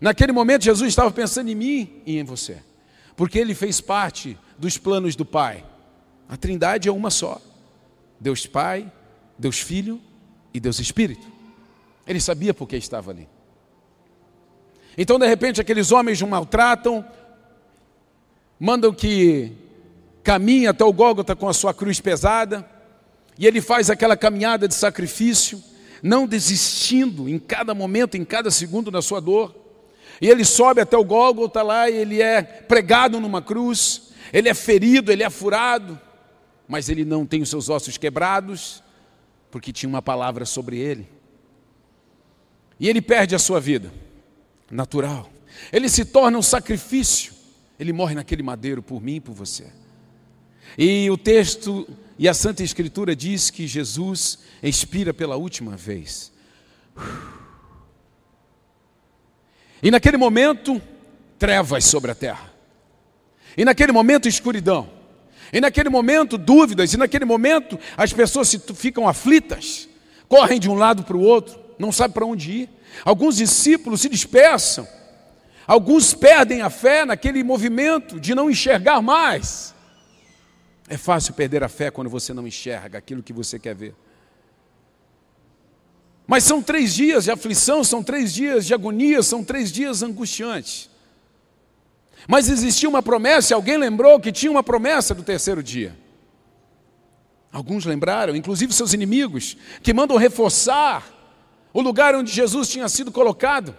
[0.00, 2.58] Naquele momento, Jesus estava pensando em mim e em você.
[3.16, 5.64] Porque ele fez parte dos planos do Pai.
[6.28, 7.40] A Trindade é uma só:
[8.20, 8.90] Deus Pai,
[9.38, 10.00] Deus Filho
[10.52, 11.26] e Deus Espírito.
[12.06, 13.28] Ele sabia por que estava ali.
[14.96, 17.04] Então, de repente, aqueles homens o maltratam,
[18.58, 19.52] mandam que
[20.24, 22.68] caminhe até o Gólgota com a sua cruz pesada,
[23.38, 25.62] e ele faz aquela caminhada de sacrifício,
[26.02, 29.54] não desistindo em cada momento, em cada segundo da sua dor.
[30.20, 34.54] E ele sobe até o Gólgota lá e ele é pregado numa cruz, ele é
[34.54, 35.98] ferido, ele é furado,
[36.68, 38.82] mas ele não tem os seus ossos quebrados,
[39.50, 41.08] porque tinha uma palavra sobre ele.
[42.78, 43.92] E ele perde a sua vida,
[44.70, 45.30] natural.
[45.72, 47.32] Ele se torna um sacrifício.
[47.80, 49.72] Ele morre naquele madeiro por mim e por você.
[50.76, 56.30] E o texto e a Santa Escritura diz que Jesus expira pela última vez.
[59.82, 60.82] E naquele momento,
[61.38, 62.52] trevas sobre a terra.
[63.56, 64.97] E naquele momento, escuridão.
[65.52, 66.92] E naquele momento, dúvidas.
[66.92, 69.88] E naquele momento, as pessoas ficam aflitas,
[70.28, 72.70] correm de um lado para o outro, não sabem para onde ir.
[73.04, 74.86] Alguns discípulos se dispersam.
[75.66, 79.74] Alguns perdem a fé naquele movimento de não enxergar mais.
[80.88, 83.94] É fácil perder a fé quando você não enxerga aquilo que você quer ver.
[86.26, 90.87] Mas são três dias de aflição, são três dias de agonia, são três dias angustiantes.
[92.26, 95.96] Mas existia uma promessa, alguém lembrou que tinha uma promessa do terceiro dia.
[97.52, 101.06] Alguns lembraram, inclusive seus inimigos, que mandam reforçar
[101.72, 103.74] o lugar onde Jesus tinha sido colocado.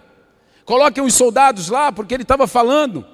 [0.64, 3.06] Coloquem os soldados lá, porque ele estava falando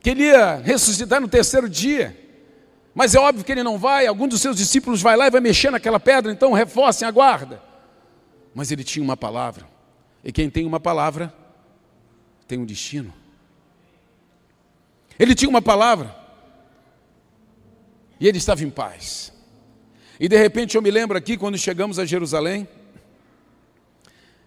[0.00, 2.16] que ele ia ressuscitar no terceiro dia.
[2.94, 5.40] Mas é óbvio que ele não vai, algum dos seus discípulos vai lá e vai
[5.40, 7.60] mexer naquela pedra, então reforcem a guarda.
[8.54, 9.66] Mas ele tinha uma palavra.
[10.22, 11.34] E quem tem uma palavra
[12.46, 13.12] tem um destino.
[15.18, 16.14] Ele tinha uma palavra.
[18.18, 19.32] E ele estava em paz.
[20.18, 22.68] E de repente eu me lembro aqui quando chegamos a Jerusalém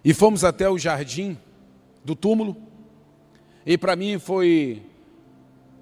[0.03, 1.38] e fomos até o jardim
[2.03, 2.56] do túmulo.
[3.65, 4.82] E para mim foi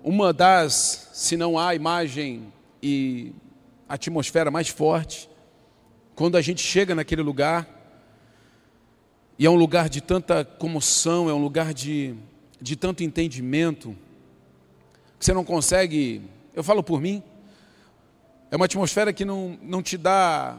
[0.03, 3.31] uma das, se não há imagem e
[3.87, 5.29] atmosfera mais forte,
[6.15, 7.67] quando a gente chega naquele lugar,
[9.37, 12.15] e é um lugar de tanta comoção, é um lugar de,
[12.61, 13.95] de tanto entendimento,
[15.25, 16.21] você não consegue,
[16.53, 17.23] eu falo por mim,
[18.51, 20.55] é uma atmosfera que não, não te dá,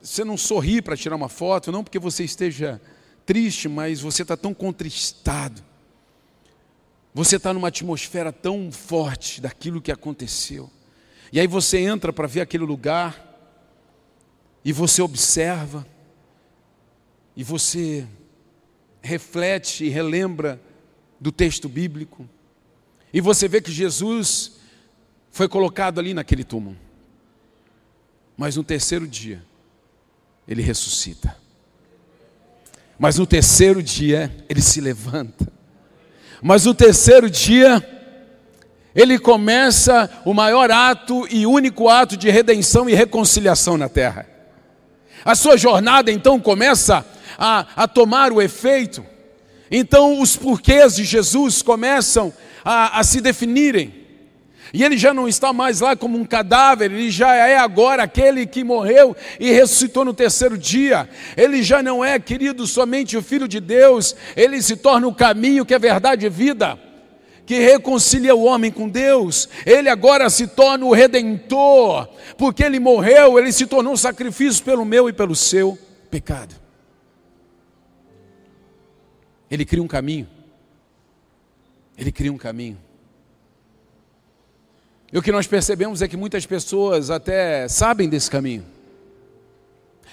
[0.00, 2.80] você não sorri para tirar uma foto, não porque você esteja
[3.24, 5.60] triste, mas você está tão contristado.
[7.12, 10.70] Você está numa atmosfera tão forte daquilo que aconteceu.
[11.32, 13.20] E aí você entra para ver aquele lugar,
[14.64, 15.84] e você observa,
[17.34, 18.06] e você
[19.02, 20.60] reflete e relembra
[21.20, 22.28] do texto bíblico,
[23.12, 24.52] e você vê que Jesus
[25.30, 26.76] foi colocado ali naquele túmulo.
[28.36, 29.42] Mas no terceiro dia,
[30.46, 31.36] ele ressuscita.
[32.98, 35.46] Mas no terceiro dia, ele se levanta.
[36.42, 37.84] Mas no terceiro dia,
[38.94, 44.26] ele começa o maior ato e único ato de redenção e reconciliação na terra.
[45.24, 47.04] A sua jornada então começa
[47.38, 49.04] a, a tomar o efeito.
[49.70, 52.32] Então os porquês de Jesus começam
[52.66, 53.94] a, a se definirem.
[54.74, 58.44] E ele já não está mais lá como um cadáver, ele já é agora aquele
[58.44, 61.08] que morreu e ressuscitou no terceiro dia.
[61.36, 65.64] Ele já não é, querido, somente o Filho de Deus, ele se torna o caminho
[65.64, 66.76] que é verdade e vida
[67.46, 73.38] que reconcilia o homem com Deus, ele agora se torna o redentor, porque ele morreu,
[73.38, 75.78] ele se tornou um sacrifício pelo meu e pelo seu
[76.10, 76.56] pecado.
[79.48, 80.26] Ele cria um caminho.
[81.96, 82.78] Ele cria um caminho.
[85.12, 88.64] E o que nós percebemos é que muitas pessoas até sabem desse caminho.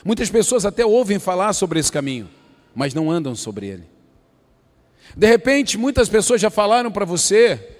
[0.05, 2.29] Muitas pessoas até ouvem falar sobre esse caminho,
[2.75, 3.83] mas não andam sobre ele.
[5.15, 7.77] De repente, muitas pessoas já falaram para você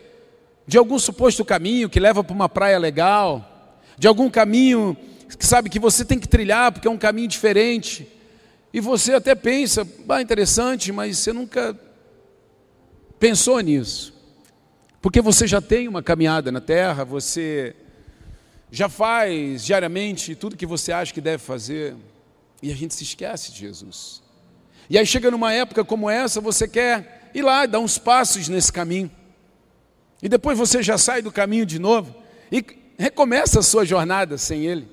[0.65, 4.95] de algum suposto caminho que leva para uma praia legal, de algum caminho
[5.37, 8.07] que sabe que você tem que trilhar porque é um caminho diferente.
[8.73, 11.77] E você até pensa, ah, interessante, mas você nunca
[13.23, 14.13] pensou nisso.
[15.01, 17.73] Porque você já tem uma caminhada na terra, você
[18.69, 21.95] já faz diariamente tudo que você acha que deve fazer,
[22.61, 24.21] e a gente se esquece de Jesus.
[24.89, 28.73] E aí chega numa época como essa, você quer ir lá, dar uns passos nesse
[28.73, 29.09] caminho.
[30.21, 32.13] E depois você já sai do caminho de novo
[32.51, 32.61] e
[32.97, 34.85] recomeça a sua jornada sem Ele.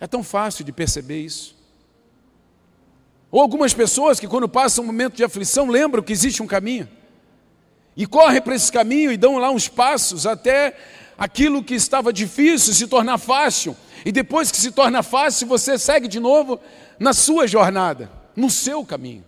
[0.00, 1.53] É tão fácil de perceber isso.
[3.34, 6.88] Ou algumas pessoas que, quando passam um momento de aflição, lembram que existe um caminho
[7.96, 10.78] e correm para esse caminho e dão lá uns passos até
[11.18, 13.76] aquilo que estava difícil se tornar fácil.
[14.06, 16.60] E depois que se torna fácil, você segue de novo
[16.96, 19.24] na sua jornada, no seu caminho.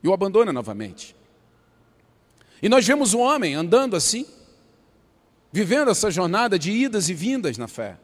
[0.00, 1.16] e o abandona novamente.
[2.62, 4.24] E nós vemos o homem andando assim,
[5.50, 7.96] vivendo essa jornada de idas e vindas na fé.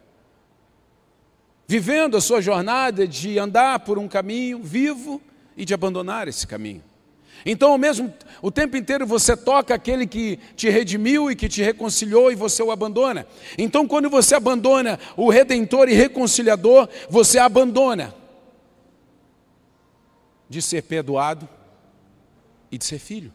[1.67, 5.21] Vivendo a sua jornada de andar por um caminho vivo
[5.57, 6.83] e de abandonar esse caminho.
[7.47, 11.63] Então, ao mesmo o tempo inteiro você toca aquele que te redimiu e que te
[11.63, 13.27] reconciliou e você o abandona.
[13.59, 18.15] Então, quando você abandona o redentor e reconciliador, você abandona
[20.49, 21.49] de ser perdoado
[22.71, 23.33] e de ser filho.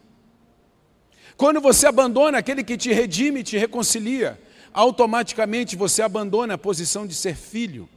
[1.36, 4.40] Quando você abandona aquele que te redime e te reconcilia,
[4.72, 7.88] automaticamente você abandona a posição de ser filho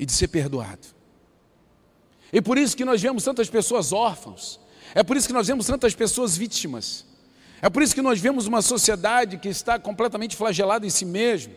[0.00, 0.88] e de ser perdoado.
[2.32, 4.58] E por isso que nós vemos tantas pessoas órfãos,
[4.94, 7.04] é por isso que nós vemos tantas pessoas vítimas,
[7.60, 11.52] é por isso que nós vemos uma sociedade que está completamente flagelada em si mesma,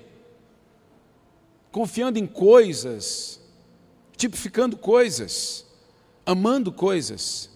[1.72, 3.40] confiando em coisas,
[4.18, 5.66] tipificando coisas,
[6.26, 7.50] amando coisas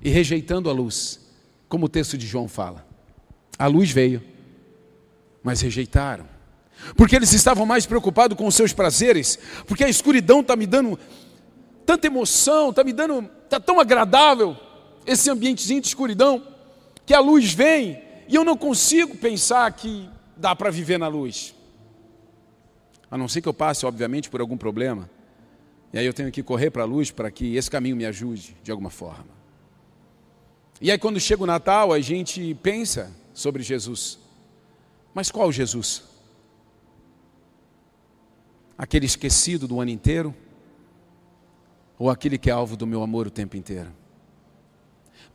[0.00, 1.20] e rejeitando a luz
[1.68, 2.86] como o texto de João fala.
[3.58, 4.22] A luz veio,
[5.42, 6.26] mas rejeitaram.
[6.96, 10.98] Porque eles estavam mais preocupados com os seus prazeres, porque a escuridão está me dando
[11.84, 14.56] tanta emoção, está me dando, está tão agradável
[15.06, 16.42] esse ambientezinho de escuridão,
[17.04, 21.54] que a luz vem e eu não consigo pensar que dá para viver na luz.
[23.10, 25.10] A não ser que eu passe, obviamente, por algum problema.
[25.92, 28.56] E aí eu tenho que correr para a luz para que esse caminho me ajude
[28.62, 29.26] de alguma forma.
[30.80, 34.18] E aí, quando chega o Natal, a gente pensa sobre Jesus.
[35.12, 36.04] Mas qual Jesus?
[38.80, 40.34] Aquele esquecido do ano inteiro?
[41.98, 43.92] Ou aquele que é alvo do meu amor o tempo inteiro?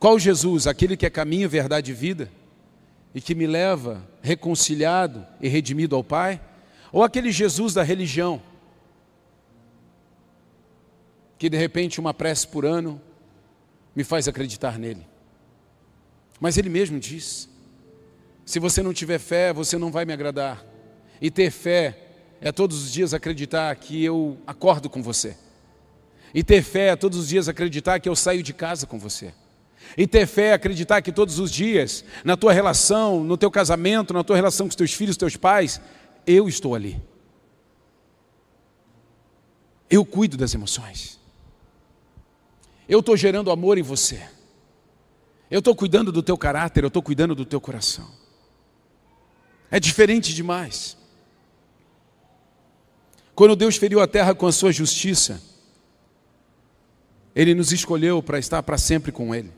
[0.00, 0.66] Qual Jesus?
[0.66, 2.28] Aquele que é caminho, verdade e vida?
[3.14, 6.40] E que me leva reconciliado e redimido ao Pai?
[6.90, 8.42] Ou aquele Jesus da religião?
[11.38, 13.00] Que de repente uma prece por ano
[13.94, 15.06] me faz acreditar nele?
[16.40, 17.48] Mas ele mesmo diz:
[18.44, 20.66] se você não tiver fé, você não vai me agradar.
[21.20, 22.05] E ter fé
[22.40, 25.36] é todos os dias acreditar que eu acordo com você.
[26.34, 29.32] E ter fé é todos os dias acreditar que eu saio de casa com você.
[29.96, 34.12] E ter fé é acreditar que todos os dias, na tua relação, no teu casamento,
[34.12, 35.80] na tua relação com os teus filhos, teus pais,
[36.26, 37.00] eu estou ali.
[39.88, 41.20] Eu cuido das emoções.
[42.88, 44.20] Eu estou gerando amor em você.
[45.50, 48.10] Eu estou cuidando do teu caráter, eu estou cuidando do teu coração.
[49.70, 50.96] É diferente demais.
[53.36, 55.40] Quando Deus feriu a terra com a sua justiça,
[57.32, 59.52] Ele nos escolheu para estar para sempre com Ele.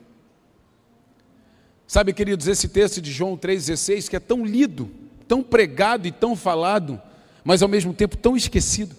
[1.86, 4.90] Sabe, queridos, esse texto de João 3,16 que é tão lido,
[5.26, 7.00] tão pregado e tão falado,
[7.42, 8.94] mas ao mesmo tempo tão esquecido.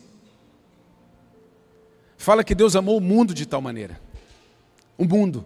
[2.17, 4.01] Fala que Deus amou o mundo de tal maneira.
[4.97, 5.45] O mundo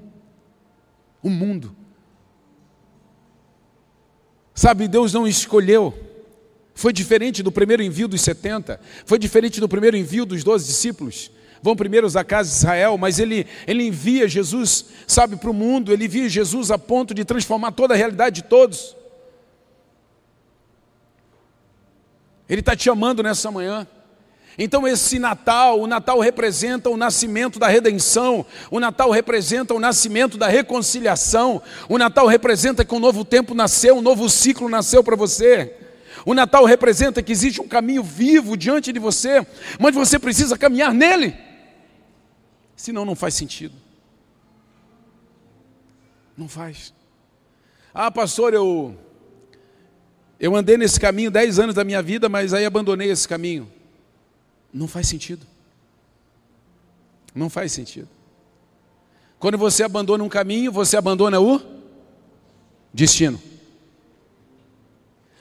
[1.24, 1.74] o mundo.
[4.54, 5.98] Sabe, Deus não escolheu.
[6.74, 11.32] Foi diferente do primeiro envio dos 70, foi diferente do primeiro envio dos 12 discípulos.
[11.62, 15.94] Vão primeiro à casa de Israel, mas ele, ele envia Jesus, sabe, para o mundo,
[15.94, 18.98] ele envia Jesus a ponto de transformar toda a realidade de todos.
[22.50, 23.88] Ele está te amando nessa manhã.
[24.58, 30.38] Então, esse Natal, o Natal representa o nascimento da redenção, o Natal representa o nascimento
[30.38, 35.16] da reconciliação, o Natal representa que um novo tempo nasceu, um novo ciclo nasceu para
[35.16, 35.83] você.
[36.26, 39.46] O Natal representa que existe um caminho vivo diante de você,
[39.80, 41.36] mas você precisa caminhar nele,
[42.76, 43.76] senão não faz sentido.
[46.38, 46.94] Não faz.
[47.94, 48.98] Ah, pastor, eu,
[50.40, 53.72] eu andei nesse caminho dez anos da minha vida, mas aí abandonei esse caminho.
[54.74, 55.46] Não faz sentido.
[57.36, 58.10] Não faz sentido.
[59.38, 61.62] Quando você abandona um caminho, você abandona o
[62.94, 63.42] destino.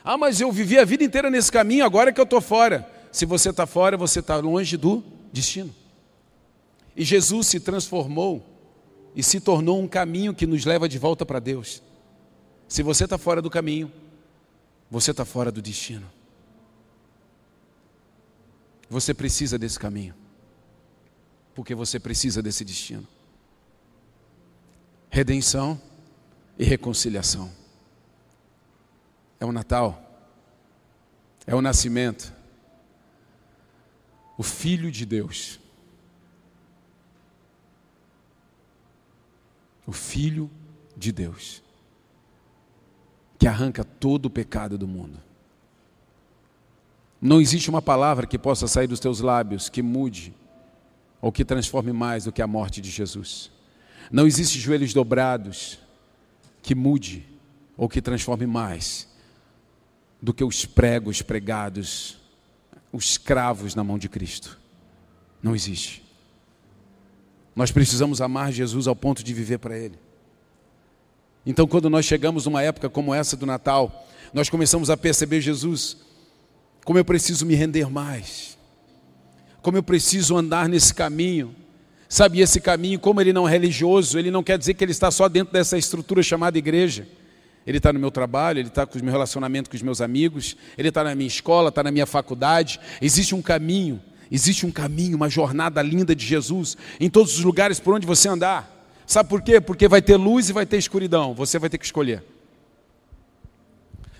[0.04, 2.88] Ah, mas eu vivi a vida inteira nesse caminho, agora é que eu estou fora.
[3.12, 5.72] Se você está fora, você está longe do destino.
[6.96, 8.44] E Jesus se transformou
[9.14, 11.82] e se tornou um caminho que nos leva de volta para Deus.
[12.66, 13.92] Se você está fora do caminho,
[14.90, 16.10] você está fora do destino.
[18.88, 20.14] Você precisa desse caminho.
[21.54, 23.06] Porque você precisa desse destino.
[25.10, 25.80] Redenção
[26.58, 27.50] e reconciliação.
[29.42, 30.00] É o Natal.
[31.44, 32.32] É o nascimento.
[34.38, 35.58] O Filho de Deus.
[39.84, 40.48] O Filho
[40.96, 41.60] de Deus.
[43.36, 45.18] Que arranca todo o pecado do mundo.
[47.20, 50.32] Não existe uma palavra que possa sair dos teus lábios que mude
[51.20, 53.50] ou que transforme mais do que a morte de Jesus.
[54.08, 55.80] Não existe joelhos dobrados
[56.62, 57.26] que mude
[57.76, 59.10] ou que transforme mais
[60.22, 62.16] do que os pregos pregados,
[62.92, 64.56] os cravos na mão de Cristo.
[65.42, 66.04] Não existe.
[67.56, 69.98] Nós precisamos amar Jesus ao ponto de viver para Ele.
[71.44, 75.96] Então, quando nós chegamos numa época como essa do Natal, nós começamos a perceber Jesus,
[76.84, 78.56] como eu preciso me render mais,
[79.60, 81.54] como eu preciso andar nesse caminho.
[82.08, 85.10] Sabe, esse caminho, como ele não é religioso, ele não quer dizer que ele está
[85.10, 87.08] só dentro dessa estrutura chamada igreja.
[87.66, 90.56] Ele está no meu trabalho, ele está com o meu relacionamento com os meus amigos,
[90.76, 92.80] ele está na minha escola, está na minha faculdade.
[93.00, 97.78] Existe um caminho, existe um caminho, uma jornada linda de Jesus em todos os lugares
[97.78, 98.70] por onde você andar.
[99.06, 99.60] Sabe por quê?
[99.60, 101.34] Porque vai ter luz e vai ter escuridão.
[101.34, 102.24] Você vai ter que escolher.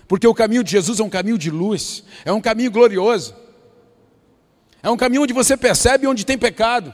[0.07, 3.35] Porque o caminho de Jesus é um caminho de luz, é um caminho glorioso.
[4.81, 6.93] É um caminho onde você percebe onde tem pecado.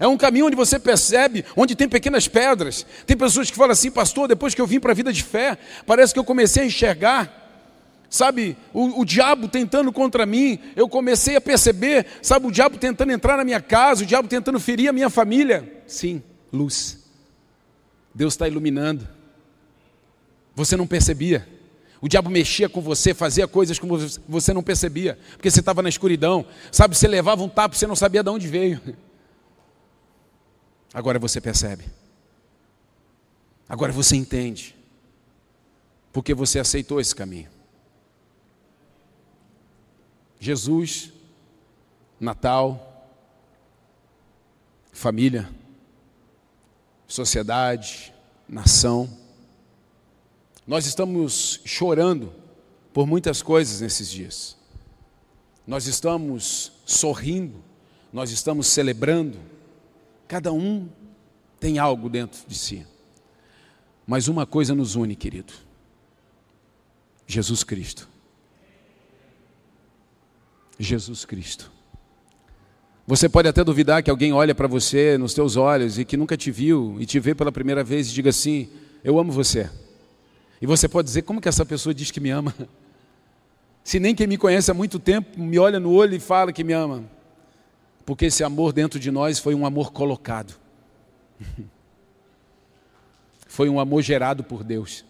[0.00, 2.86] É um caminho onde você percebe onde tem pequenas pedras.
[3.06, 5.58] Tem pessoas que falam assim, pastor, depois que eu vim para a vida de fé,
[5.86, 7.66] parece que eu comecei a enxergar,
[8.08, 10.58] sabe, o, o, diabo tentando contra mim.
[10.76, 14.60] Eu comecei a perceber, sabe, o diabo tentando entrar na minha casa, o diabo tentando
[14.60, 15.82] ferir a minha família.
[15.86, 16.22] Sim,
[16.52, 16.98] luz.
[18.14, 19.06] Deus está iluminando.
[20.54, 21.46] Você não percebia.
[22.00, 25.88] O diabo mexia com você, fazia coisas como você não percebia, porque você estava na
[25.88, 26.46] escuridão.
[26.70, 28.80] Sabe, você levava um tapa, você não sabia de onde veio.
[30.92, 31.84] Agora você percebe.
[33.68, 34.74] Agora você entende.
[36.12, 37.50] Porque você aceitou esse caminho.
[40.40, 41.12] Jesus,
[42.18, 43.06] Natal,
[44.92, 45.48] família,
[47.06, 48.12] sociedade,
[48.48, 49.08] nação.
[50.66, 52.32] Nós estamos chorando
[52.92, 54.56] por muitas coisas nesses dias.
[55.66, 57.62] Nós estamos sorrindo,
[58.12, 59.38] nós estamos celebrando.
[60.28, 60.86] Cada um
[61.58, 62.86] tem algo dentro de si.
[64.06, 65.52] Mas uma coisa nos une, querido:
[67.26, 68.06] Jesus Cristo.
[70.78, 71.72] Jesus Cristo.
[73.06, 76.36] Você pode até duvidar que alguém olha para você nos teus olhos e que nunca
[76.36, 78.68] te viu e te vê pela primeira vez e diga assim:
[79.02, 79.70] Eu amo você.
[80.60, 82.54] E você pode dizer: Como que essa pessoa diz que me ama?
[83.82, 86.62] Se nem quem me conhece há muito tempo me olha no olho e fala que
[86.62, 87.04] me ama.
[88.08, 90.58] Porque esse amor dentro de nós foi um amor colocado.
[93.46, 95.04] Foi um amor gerado por Deus.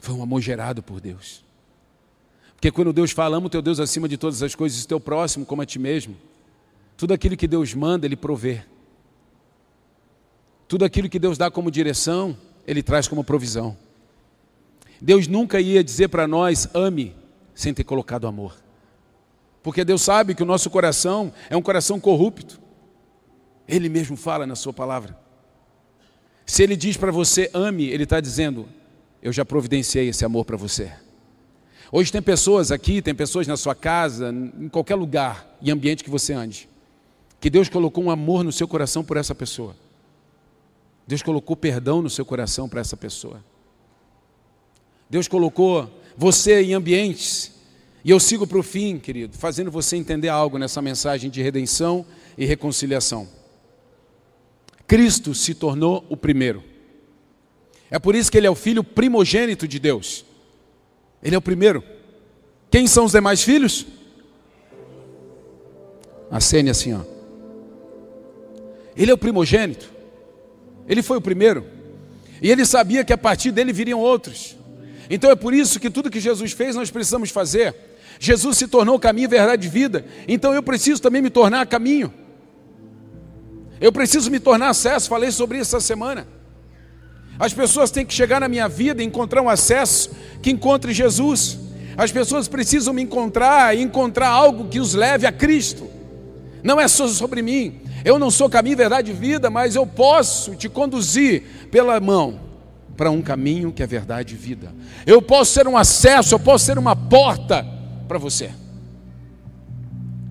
[0.00, 1.44] Foi um amor gerado por Deus.
[2.54, 5.46] Porque quando Deus fala, ama o teu Deus acima de todas as coisas, teu próximo
[5.46, 6.16] como a ti mesmo,
[6.96, 8.64] tudo aquilo que Deus manda, Ele provê.
[10.66, 13.76] Tudo aquilo que Deus dá como direção, Ele traz como provisão.
[15.00, 17.14] Deus nunca ia dizer para nós, ame,
[17.54, 18.61] sem ter colocado amor.
[19.62, 22.60] Porque Deus sabe que o nosso coração é um coração corrupto.
[23.68, 25.16] Ele mesmo fala na Sua palavra.
[26.44, 28.68] Se Ele diz para você, ame, Ele está dizendo,
[29.22, 30.92] eu já providenciei esse amor para você.
[31.90, 36.08] Hoje tem pessoas aqui, tem pessoas na sua casa, em qualquer lugar e ambiente que
[36.08, 36.66] você ande,
[37.38, 39.76] que Deus colocou um amor no seu coração por essa pessoa.
[41.06, 43.44] Deus colocou perdão no seu coração para essa pessoa.
[45.10, 47.51] Deus colocou você em ambientes,
[48.04, 52.04] e eu sigo para o fim, querido, fazendo você entender algo nessa mensagem de redenção
[52.36, 53.28] e reconciliação.
[54.86, 56.64] Cristo se tornou o primeiro.
[57.90, 60.24] É por isso que ele é o filho primogênito de Deus.
[61.22, 61.84] Ele é o primeiro.
[62.70, 63.86] Quem são os demais filhos?
[66.30, 67.02] Acene assim, ó.
[68.96, 69.90] Ele é o primogênito.
[70.88, 71.64] Ele foi o primeiro.
[72.40, 74.56] E ele sabia que a partir dele viriam outros.
[75.08, 77.74] Então é por isso que tudo que Jesus fez nós precisamos fazer.
[78.24, 80.04] Jesus se tornou caminho, verdade e vida.
[80.28, 82.14] Então eu preciso também me tornar caminho.
[83.80, 85.08] Eu preciso me tornar acesso.
[85.08, 86.24] Falei sobre isso essa semana.
[87.36, 91.58] As pessoas têm que chegar na minha vida e encontrar um acesso que encontre Jesus.
[91.96, 95.90] As pessoas precisam me encontrar e encontrar algo que os leve a Cristo.
[96.62, 97.80] Não é só sobre mim.
[98.04, 101.42] Eu não sou caminho, verdade e vida, mas eu posso te conduzir
[101.72, 102.38] pela mão
[102.96, 104.72] para um caminho que é verdade e vida.
[105.04, 107.81] Eu posso ser um acesso, eu posso ser uma porta
[108.12, 108.52] para você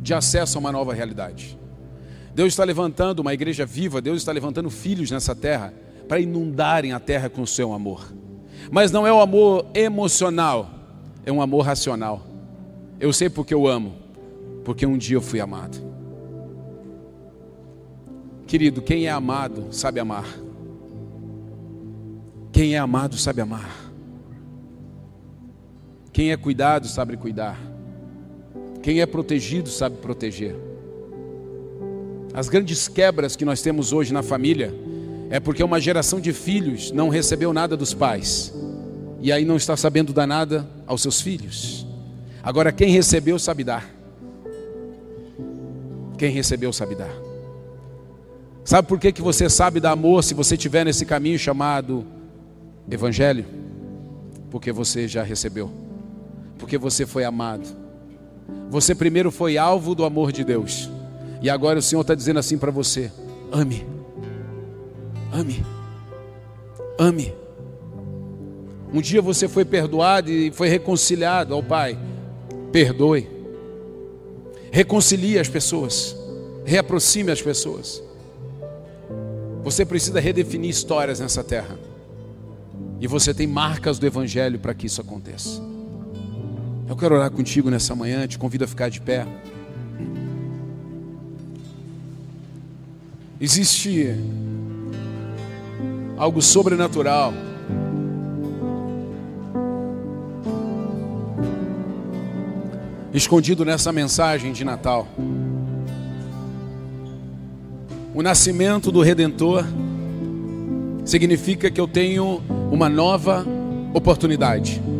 [0.04, 1.58] de acesso a uma nova realidade.
[2.36, 5.74] Deus está levantando uma igreja viva, Deus está levantando filhos nessa terra
[6.08, 8.14] para inundarem a terra com o seu amor.
[8.70, 10.70] Mas não é o amor emocional,
[11.26, 12.22] é um amor racional.
[13.00, 13.96] Eu sei porque eu amo,
[14.64, 15.80] porque um dia eu fui amado.
[18.46, 20.28] Querido, quem é amado sabe amar.
[22.52, 23.92] Quem é amado sabe amar.
[26.14, 27.71] Quem é cuidado sabe cuidar.
[28.82, 30.56] Quem é protegido sabe proteger.
[32.34, 34.74] As grandes quebras que nós temos hoje na família
[35.30, 38.54] é porque uma geração de filhos não recebeu nada dos pais
[39.20, 41.86] e aí não está sabendo dar nada aos seus filhos.
[42.42, 43.88] Agora, quem recebeu sabe dar.
[46.18, 47.14] Quem recebeu sabe dar.
[48.64, 52.06] Sabe por que, que você sabe dar amor se você estiver nesse caminho chamado
[52.90, 53.46] Evangelho?
[54.50, 55.70] Porque você já recebeu,
[56.58, 57.81] porque você foi amado.
[58.70, 60.90] Você primeiro foi alvo do amor de Deus,
[61.42, 63.12] e agora o Senhor está dizendo assim para você:
[63.52, 63.86] ame,
[65.32, 65.66] ame,
[67.00, 67.34] ame.
[68.94, 71.98] Um dia você foi perdoado e foi reconciliado ao Pai.
[72.72, 73.28] Perdoe.
[74.70, 76.16] Reconcilie as pessoas.
[76.66, 78.04] Reaproxime as pessoas.
[79.64, 81.78] Você precisa redefinir histórias nessa terra.
[83.00, 85.62] E você tem marcas do Evangelho para que isso aconteça.
[86.92, 89.26] Eu quero orar contigo nessa manhã, te convido a ficar de pé.
[93.40, 94.14] Existe
[96.18, 97.34] algo sobrenatural
[103.14, 105.08] escondido nessa mensagem de Natal.
[108.14, 109.64] O nascimento do Redentor
[111.06, 113.46] significa que eu tenho uma nova
[113.94, 114.91] oportunidade.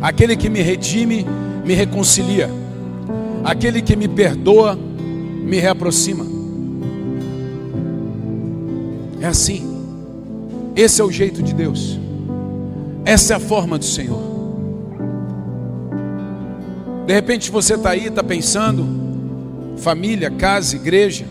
[0.00, 1.26] Aquele que me redime,
[1.64, 2.48] me reconcilia.
[3.44, 6.24] Aquele que me perdoa, me reaproxima.
[9.20, 9.68] É assim.
[10.74, 11.98] Esse é o jeito de Deus.
[13.04, 14.30] Essa é a forma do Senhor.
[17.06, 18.86] De repente você está aí, está pensando,
[19.78, 21.26] família, casa, igreja,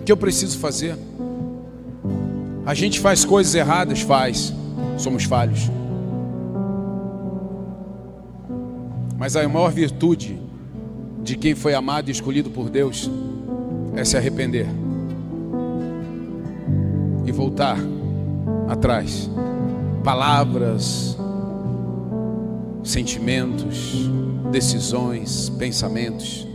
[0.00, 0.96] o que eu preciso fazer?
[2.64, 4.52] A gente faz coisas erradas, faz,
[4.98, 5.70] somos falhos.
[9.18, 10.38] Mas a maior virtude
[11.22, 13.10] de quem foi amado e escolhido por Deus
[13.94, 14.66] é se arrepender
[17.24, 17.78] e voltar
[18.68, 19.30] atrás.
[20.04, 21.16] Palavras,
[22.84, 24.08] sentimentos,
[24.52, 26.46] decisões, pensamentos.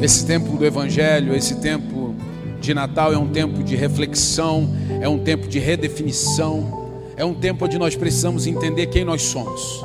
[0.00, 2.14] Esse tempo do Evangelho, esse tempo
[2.60, 4.68] de Natal é um tempo de reflexão,
[5.00, 9.84] é um tempo de redefinição, é um tempo onde nós precisamos entender quem nós somos.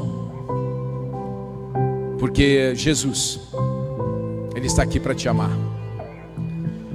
[2.23, 3.37] Porque Jesus,
[4.55, 5.51] Ele está aqui para te amar.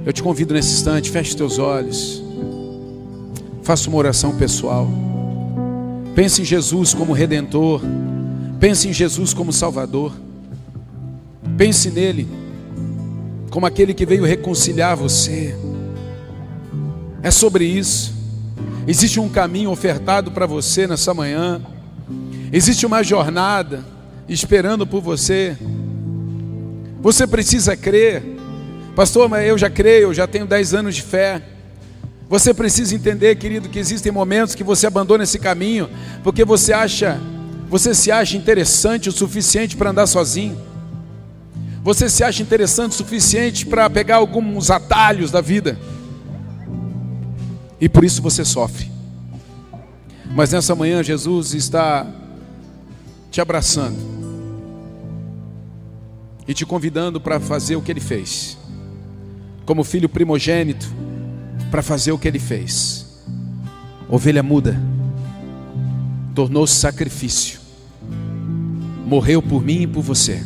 [0.03, 2.23] Eu te convido nesse instante, feche teus olhos,
[3.61, 4.89] faça uma oração pessoal.
[6.15, 7.79] Pense em Jesus como redentor.
[8.59, 10.13] Pense em Jesus como Salvador.
[11.55, 12.27] Pense nele
[13.51, 15.55] como aquele que veio reconciliar você.
[17.21, 18.15] É sobre isso.
[18.87, 21.61] Existe um caminho ofertado para você nessa manhã.
[22.51, 23.98] Existe uma jornada
[24.29, 25.57] esperando por você.
[27.01, 28.23] Você precisa crer.
[28.95, 31.41] Pastor, mas eu já creio, eu já tenho 10 anos de fé.
[32.29, 35.89] Você precisa entender, querido, que existem momentos que você abandona esse caminho
[36.23, 37.19] porque você acha,
[37.67, 40.57] você se acha interessante o suficiente para andar sozinho.
[41.81, 45.79] Você se acha interessante o suficiente para pegar alguns atalhos da vida.
[47.81, 48.91] E por isso você sofre.
[50.35, 52.05] Mas nessa manhã Jesus está
[53.31, 54.18] te abraçando
[56.49, 58.57] e te convidando para fazer o que ele fez.
[59.67, 60.91] Como filho primogênito,
[61.69, 63.05] para fazer o que ele fez.
[64.09, 64.75] Ovelha muda,
[66.33, 67.59] tornou-se sacrifício,
[69.05, 70.43] morreu por mim e por você.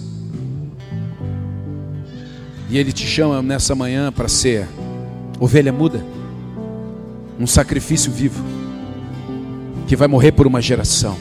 [2.70, 4.68] E ele te chama nessa manhã para ser
[5.40, 6.06] ovelha muda,
[7.40, 8.44] um sacrifício vivo,
[9.88, 11.18] que vai morrer por uma geração,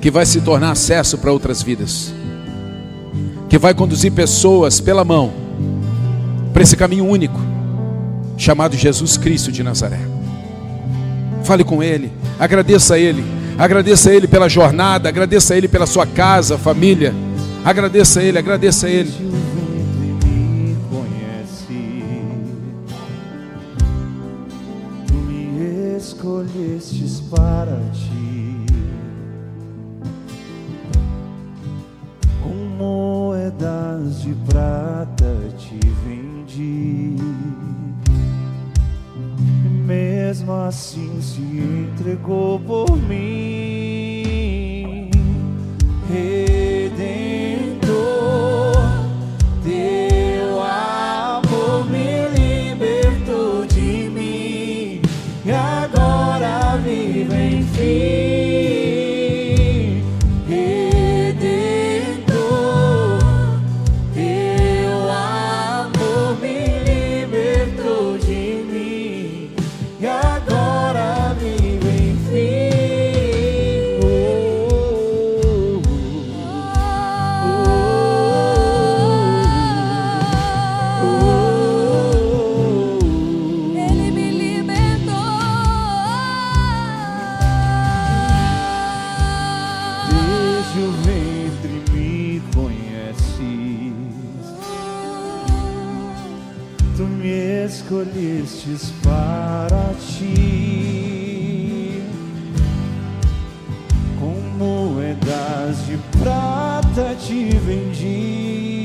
[0.00, 2.15] que vai se tornar acesso para outras vidas,
[3.48, 5.32] que vai conduzir pessoas pela mão
[6.52, 7.40] para esse caminho único
[8.36, 10.00] chamado Jesus Cristo de Nazaré.
[11.44, 13.24] Fale com Ele, agradeça a Ele,
[13.58, 17.14] agradeça a Ele pela jornada, agradeça a Ele pela sua casa, família,
[17.64, 19.26] agradeça a Ele, agradeça a Ele.
[25.96, 28.05] escolhestes para ti
[33.56, 37.16] moedas de prata te vendi
[39.86, 44.26] mesmo assim se entregou por mim.
[46.08, 46.45] Redentor,
[98.46, 102.00] escolhestes para ti.
[104.20, 108.84] Com moedas de prata te vendi.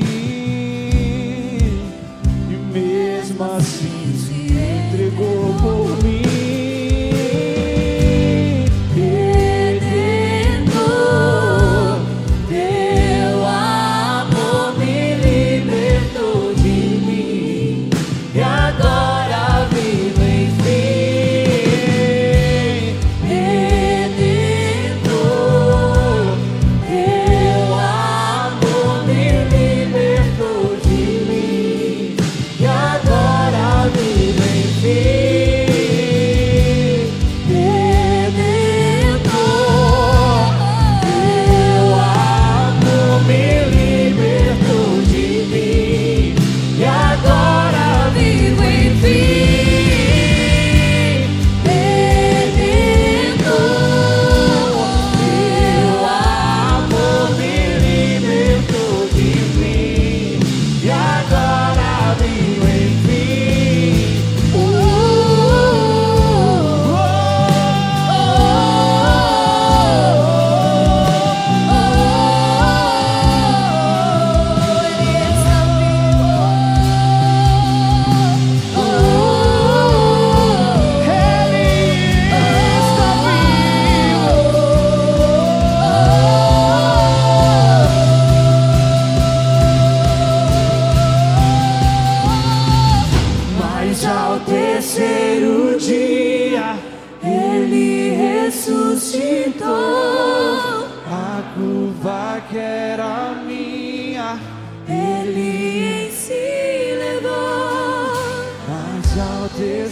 [2.50, 5.54] E mesmo assim se entregou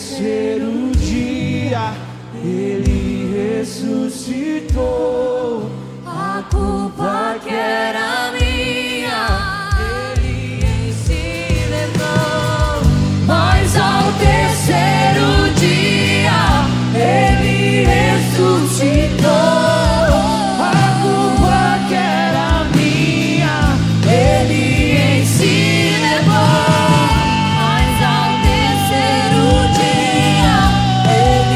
[0.01, 1.93] terceiro dia
[2.43, 5.20] ele ressuscitou.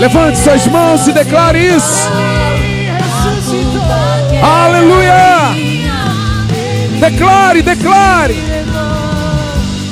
[0.04, 2.10] Levante suas mãos e declare isso.
[4.42, 5.54] Aleluia!
[7.00, 8.36] Declare, declare.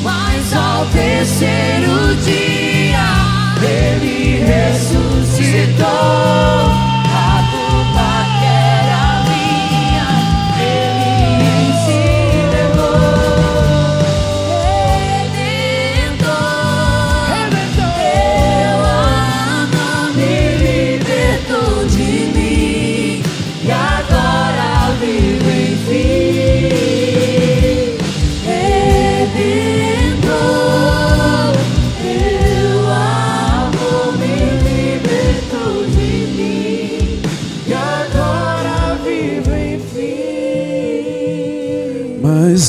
[0.02, 3.06] Mas ao terceiro dia
[3.62, 5.82] ele ressuscitou.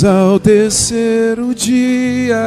[0.03, 2.37] Mas ao terceiro dia,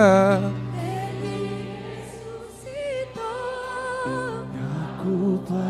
[4.60, 5.64] A culpa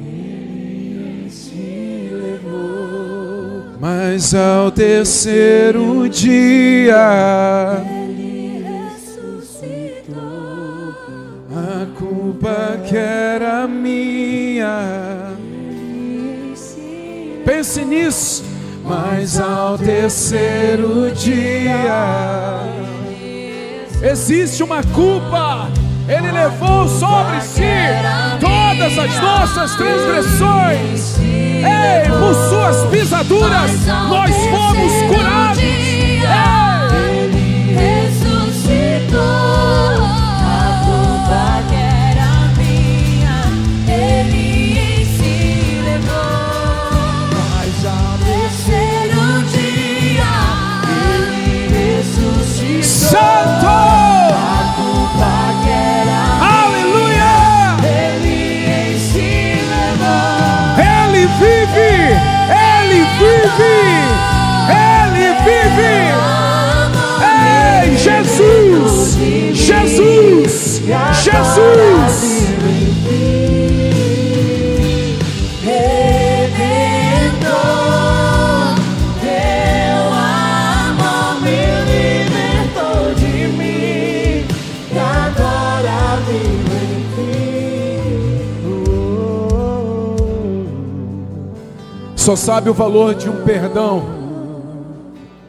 [0.00, 3.76] é ele se levou.
[3.78, 6.96] mas ao terceiro dia,
[7.84, 10.14] Ele ressuscitou.
[11.54, 15.34] a culpa era minha.
[15.38, 18.29] Ele se Pense nisso.
[18.90, 22.58] Mas ao terceiro dia,
[24.02, 25.68] existe uma culpa.
[26.08, 27.62] Ele levou sobre si
[28.40, 31.18] todas as nossas transgressões.
[31.20, 33.70] Ei, por suas pisaduras
[34.08, 35.79] nós fomos curados.
[63.60, 64.10] Vive!
[64.70, 65.94] Ele vive!
[67.22, 69.16] Ei, Jesus!
[69.54, 70.80] Jesus!
[71.22, 71.89] Jesus!
[92.30, 94.04] Só sabe o valor de um perdão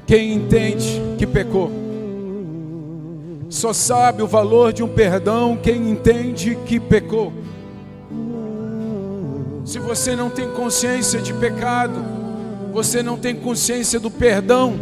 [0.08, 1.70] quem entende que pecou.
[3.52, 7.34] Só sabe o valor de um perdão quem entende que pecou.
[9.64, 12.04] Se você não tem consciência de pecado,
[12.74, 14.74] você não tem consciência do perdão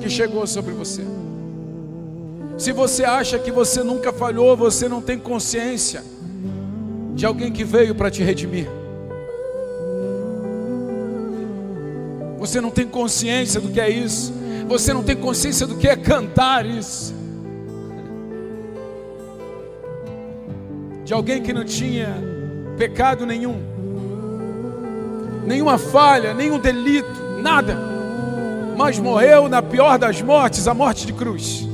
[0.00, 1.02] que chegou sobre você.
[2.58, 6.04] Se você acha que você nunca falhou, você não tem consciência
[7.12, 8.79] de alguém que veio para te redimir.
[12.40, 14.32] Você não tem consciência do que é isso.
[14.66, 17.14] Você não tem consciência do que é cantar isso.
[21.04, 22.08] De alguém que não tinha
[22.78, 23.60] pecado nenhum,
[25.44, 27.10] nenhuma falha, nenhum delito,
[27.42, 27.76] nada,
[28.74, 31.68] mas morreu na pior das mortes a morte de cruz,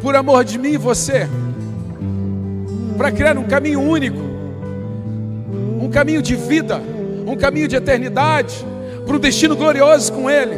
[0.00, 1.28] por amor de mim e você,
[2.96, 4.22] para criar um caminho único,
[5.80, 6.80] um caminho de vida,
[7.26, 8.71] um caminho de eternidade,
[9.06, 10.56] para o destino glorioso com Ele.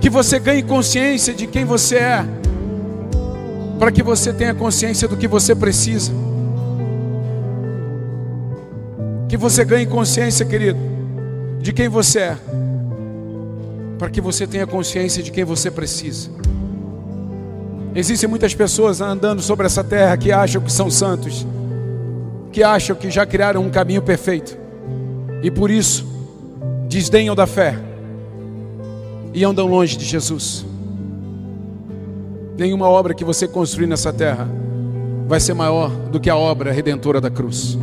[0.00, 2.24] Que você ganhe consciência de quem você é,
[3.78, 6.12] para que você tenha consciência do que você precisa.
[9.28, 10.78] Que você ganhe consciência, querido,
[11.60, 12.36] de quem você é,
[13.98, 16.30] para que você tenha consciência de quem você precisa.
[17.94, 21.46] Existem muitas pessoas andando sobre essa terra que acham que são santos,
[22.52, 24.65] que acham que já criaram um caminho perfeito
[25.42, 26.06] e por isso
[26.88, 27.78] desdenham da fé
[29.34, 30.64] e andam longe de Jesus.
[32.56, 34.48] Nenhuma obra que você construir nessa terra
[35.28, 37.78] vai ser maior do que a obra redentora da cruz.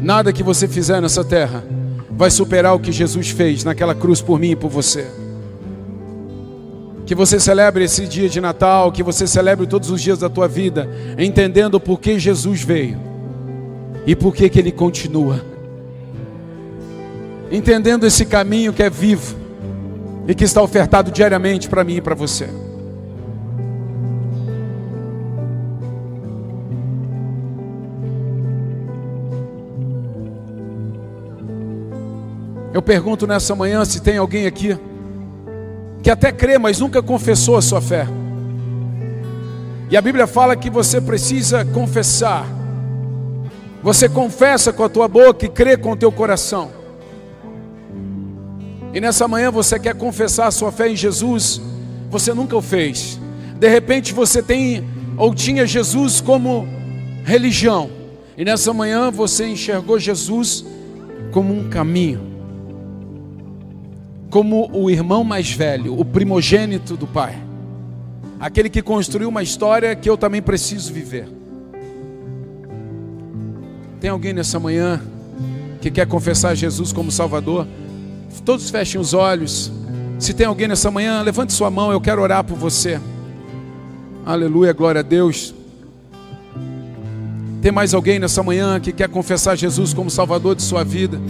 [0.00, 1.62] Nada que você fizer nessa terra
[2.10, 5.06] vai superar o que Jesus fez naquela cruz por mim e por você.
[7.04, 10.48] Que você celebre esse dia de Natal, que você celebre todos os dias da tua
[10.48, 10.88] vida,
[11.18, 12.98] entendendo por que Jesus veio
[14.06, 15.40] e por que, que ele continua
[17.50, 19.36] entendendo esse caminho que é vivo
[20.26, 22.48] e que está ofertado diariamente para mim e para você.
[32.72, 34.78] Eu pergunto nessa manhã se tem alguém aqui
[36.02, 38.06] que até crê, mas nunca confessou a sua fé.
[39.90, 42.46] E a Bíblia fala que você precisa confessar.
[43.82, 46.79] Você confessa com a tua boca e crê com o teu coração.
[48.92, 51.60] E nessa manhã você quer confessar sua fé em Jesus,
[52.10, 53.20] você nunca o fez.
[53.58, 54.84] De repente você tem
[55.16, 56.66] ou tinha Jesus como
[57.24, 57.90] religião.
[58.36, 60.64] E nessa manhã você enxergou Jesus
[61.30, 62.28] como um caminho.
[64.30, 67.36] Como o irmão mais velho, o primogênito do Pai.
[68.38, 71.28] Aquele que construiu uma história que eu também preciso viver.
[74.00, 75.02] Tem alguém nessa manhã
[75.80, 77.66] que quer confessar Jesus como Salvador?
[78.44, 79.70] Todos fechem os olhos.
[80.18, 83.00] Se tem alguém nessa manhã, levante sua mão, eu quero orar por você.
[84.24, 85.54] Aleluia, glória a Deus.
[87.62, 91.20] Tem mais alguém nessa manhã que quer confessar Jesus como Salvador de sua vida?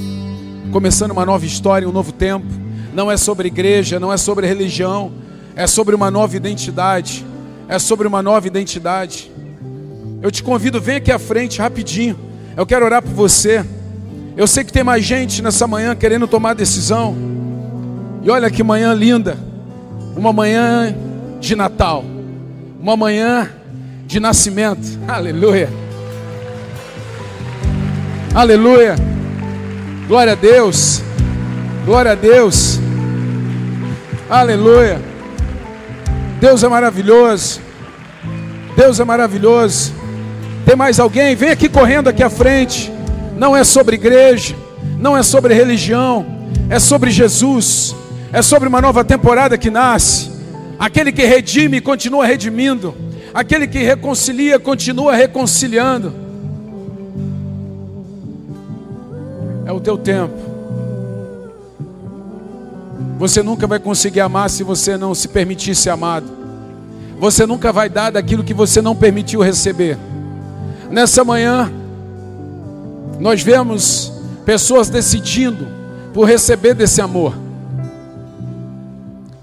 [0.70, 2.46] Começando uma nova história, um novo tempo.
[2.94, 5.12] Não é sobre igreja, não é sobre religião,
[5.56, 7.26] é sobre uma nova identidade.
[7.68, 9.30] É sobre uma nova identidade.
[10.20, 12.18] Eu te convido, vem aqui à frente rapidinho.
[12.56, 13.64] Eu quero orar por você.
[14.40, 17.14] Eu sei que tem mais gente nessa manhã querendo tomar decisão.
[18.22, 19.36] E olha que manhã linda.
[20.16, 20.96] Uma manhã
[21.38, 22.02] de Natal.
[22.80, 23.50] Uma manhã
[24.06, 24.98] de nascimento.
[25.06, 25.68] Aleluia.
[28.34, 28.96] Aleluia.
[30.08, 31.02] Glória a Deus.
[31.84, 32.80] Glória a Deus.
[34.30, 35.02] Aleluia.
[36.40, 37.60] Deus é maravilhoso.
[38.74, 39.92] Deus é maravilhoso.
[40.64, 41.36] Tem mais alguém?
[41.36, 42.90] Vem aqui correndo aqui à frente
[43.40, 44.54] não é sobre igreja,
[44.98, 46.26] não é sobre religião,
[46.68, 47.96] é sobre Jesus,
[48.30, 50.30] é sobre uma nova temporada que nasce.
[50.78, 52.94] Aquele que redime continua redimindo,
[53.32, 56.12] aquele que reconcilia continua reconciliando.
[59.64, 60.34] É o teu tempo.
[63.18, 66.26] Você nunca vai conseguir amar se você não se permitir ser amado.
[67.18, 69.96] Você nunca vai dar daquilo que você não permitiu receber.
[70.90, 71.79] Nessa manhã,
[73.20, 74.10] nós vemos
[74.46, 75.68] pessoas decidindo
[76.14, 77.36] por receber desse amor.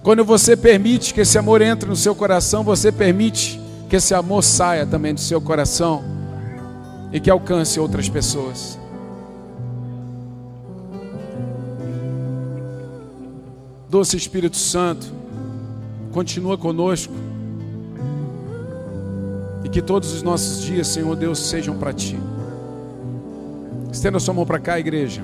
[0.02, 4.44] Quando você permite que esse amor entre no seu coração, você permite que esse amor
[4.44, 6.04] saia também do seu coração
[7.14, 8.80] e que alcance outras pessoas.
[13.88, 15.08] Doce Espírito Santo,
[16.12, 17.14] continua conosco.
[19.64, 22.18] E que todos os nossos dias, Senhor Deus, sejam para Ti.
[23.98, 25.24] Estenda sua mão para cá, igreja.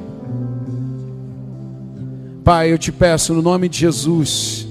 [2.43, 4.67] Pai, eu te peço no nome de Jesus,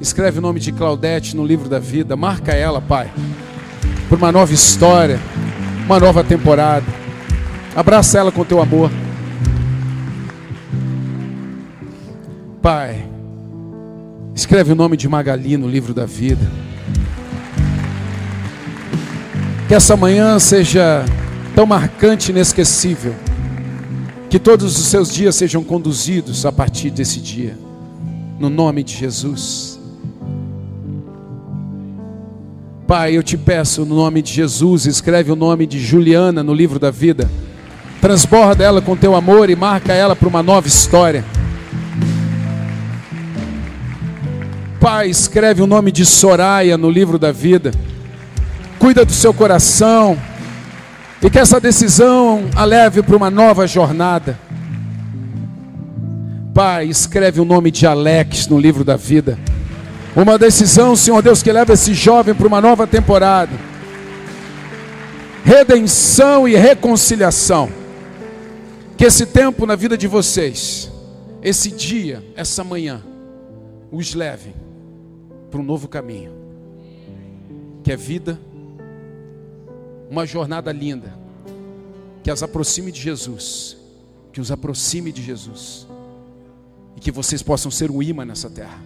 [0.00, 3.12] escreve o nome de Claudete no livro da vida, marca ela, Pai,
[4.08, 5.20] por uma nova história,
[5.84, 6.86] uma nova temporada.
[7.76, 8.90] Abraça ela com teu amor.
[12.62, 13.06] Pai,
[14.34, 16.50] escreve o nome de Magali no livro da vida.
[19.68, 21.04] Que essa manhã seja
[21.54, 23.14] tão marcante e inesquecível.
[24.32, 27.54] Que todos os seus dias sejam conduzidos a partir desse dia.
[28.38, 29.78] No nome de Jesus.
[32.86, 36.78] Pai, eu te peço, no nome de Jesus, escreve o nome de Juliana no livro
[36.78, 37.30] da vida.
[38.00, 41.22] Transborda ela com teu amor e marca ela para uma nova história.
[44.80, 47.70] Pai, escreve o nome de Soraya no livro da vida.
[48.78, 50.16] Cuida do seu coração
[51.22, 54.36] e que essa decisão a leve para uma nova jornada.
[56.52, 59.38] Pai, escreve o nome de Alex no livro da vida.
[60.16, 63.52] Uma decisão, Senhor Deus, que leva esse jovem para uma nova temporada.
[65.44, 67.70] Redenção e reconciliação.
[68.96, 70.90] Que esse tempo na vida de vocês,
[71.40, 73.00] esse dia, essa manhã,
[73.90, 74.54] os leve
[75.50, 76.32] para um novo caminho,
[77.82, 78.38] que é vida,
[80.12, 81.10] uma jornada linda,
[82.22, 83.78] que as aproxime de Jesus,
[84.30, 85.86] que os aproxime de Jesus,
[86.94, 88.78] e que vocês possam ser um imã nessa terra,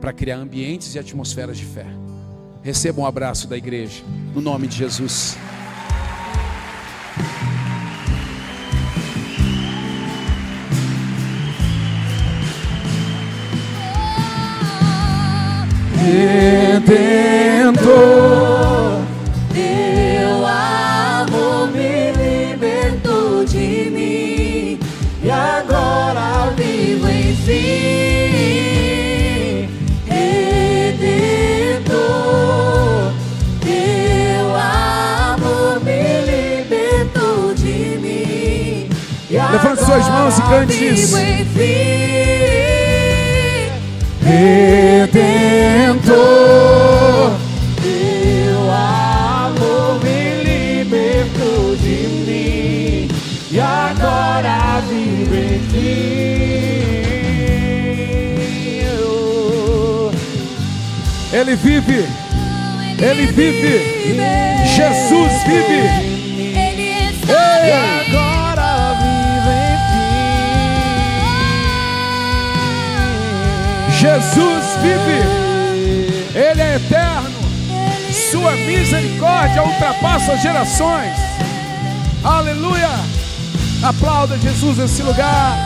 [0.00, 1.86] para criar ambientes e atmosferas de fé.
[2.64, 4.02] Recebam um abraço da igreja,
[4.34, 5.36] no nome de Jesus.
[15.94, 17.45] Redentor,
[40.26, 41.16] mãos e cante isso.
[44.22, 46.16] Redentor,
[47.80, 53.08] Teu amor me libertou de mim
[53.52, 56.16] e agora vivo em ti.
[61.32, 62.06] Ele vive,
[62.98, 63.74] Ele vive,
[64.74, 65.80] Jesus vive.
[66.58, 67.95] Ele está
[74.06, 75.20] Jesus vive,
[76.32, 77.28] Ele é eterno,
[78.30, 81.12] Sua misericórdia ultrapassa as gerações.
[82.22, 82.88] Aleluia!
[83.82, 85.56] Aplauda Jesus nesse lugar.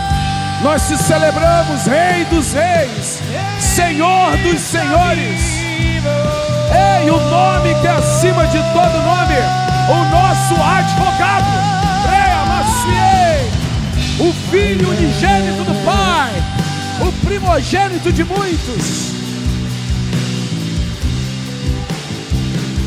[0.62, 3.20] Nós te celebramos, Rei dos Reis,
[3.60, 5.40] Senhor dos Senhores.
[6.72, 9.36] Ei, o nome que é acima de todo nome,
[9.90, 11.44] o nosso advogado,
[12.08, 13.50] Rea Maciei,
[14.18, 16.09] o Filho unigênito do Pai,
[17.30, 19.12] primogênito de muitos.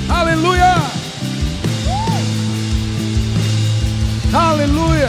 [0.10, 0.74] Aleluia!
[4.34, 5.08] Aleluia!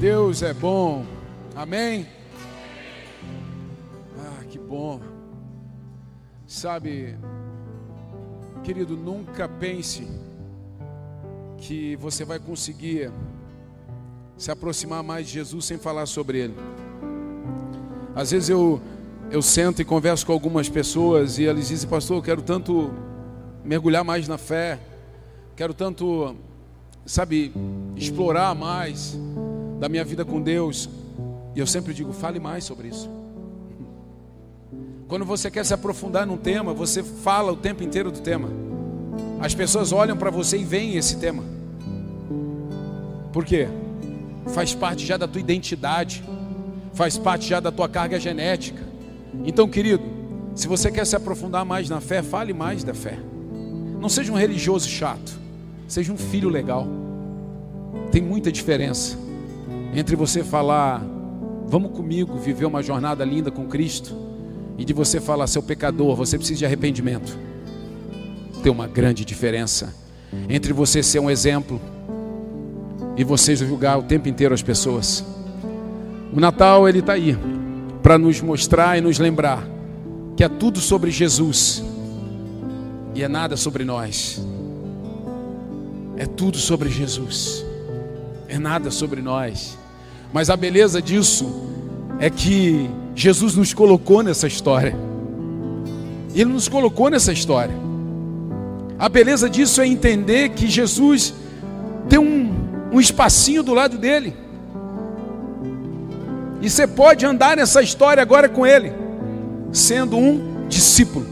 [0.00, 1.06] Deus é bom.
[1.54, 2.08] Amém?
[4.18, 5.00] Ah, que bom.
[6.48, 7.16] Sabe,
[8.64, 10.04] querido, nunca pense
[11.58, 13.12] que você vai conseguir
[14.36, 16.54] se aproximar mais de Jesus sem falar sobre Ele.
[18.14, 18.80] Às vezes eu,
[19.30, 22.92] eu sento e converso com algumas pessoas e eles dizem, pastor, eu quero tanto
[23.64, 24.78] mergulhar mais na fé,
[25.56, 26.36] quero tanto,
[27.04, 27.52] sabe,
[27.96, 29.18] explorar mais
[29.80, 30.88] da minha vida com Deus.
[31.54, 33.10] E eu sempre digo, fale mais sobre isso.
[35.08, 38.48] Quando você quer se aprofundar num tema, você fala o tempo inteiro do tema.
[39.40, 41.44] As pessoas olham para você e veem esse tema.
[43.32, 43.68] Por quê?
[44.46, 46.22] Faz parte já da tua identidade,
[46.92, 48.82] faz parte já da tua carga genética.
[49.44, 50.02] Então, querido,
[50.54, 53.18] se você quer se aprofundar mais na fé, fale mais da fé.
[54.00, 55.32] Não seja um religioso chato,
[55.88, 56.86] seja um filho legal.
[58.12, 59.18] Tem muita diferença
[59.94, 61.02] entre você falar,
[61.66, 64.14] vamos comigo viver uma jornada linda com Cristo,
[64.76, 67.38] e de você falar, seu pecador, você precisa de arrependimento.
[68.62, 69.94] Tem uma grande diferença
[70.48, 71.80] entre você ser um exemplo
[73.16, 75.24] e você julgar o tempo inteiro as pessoas.
[76.32, 77.36] O Natal ele está aí
[78.02, 79.66] para nos mostrar e nos lembrar
[80.36, 81.82] que é tudo sobre Jesus
[83.14, 84.44] e é nada sobre nós.
[86.16, 87.64] É tudo sobre Jesus.
[88.48, 89.78] é nada sobre nós.
[90.32, 91.68] Mas a beleza disso
[92.18, 94.96] é que Jesus nos colocou nessa história.
[96.34, 97.74] Ele nos colocou nessa história.
[98.98, 101.34] A beleza disso é entender que Jesus
[102.08, 102.43] tem um,
[102.94, 104.34] um espacinho do lado dele.
[106.60, 108.92] E você pode andar nessa história agora com ele,
[109.72, 111.26] sendo um discípulo,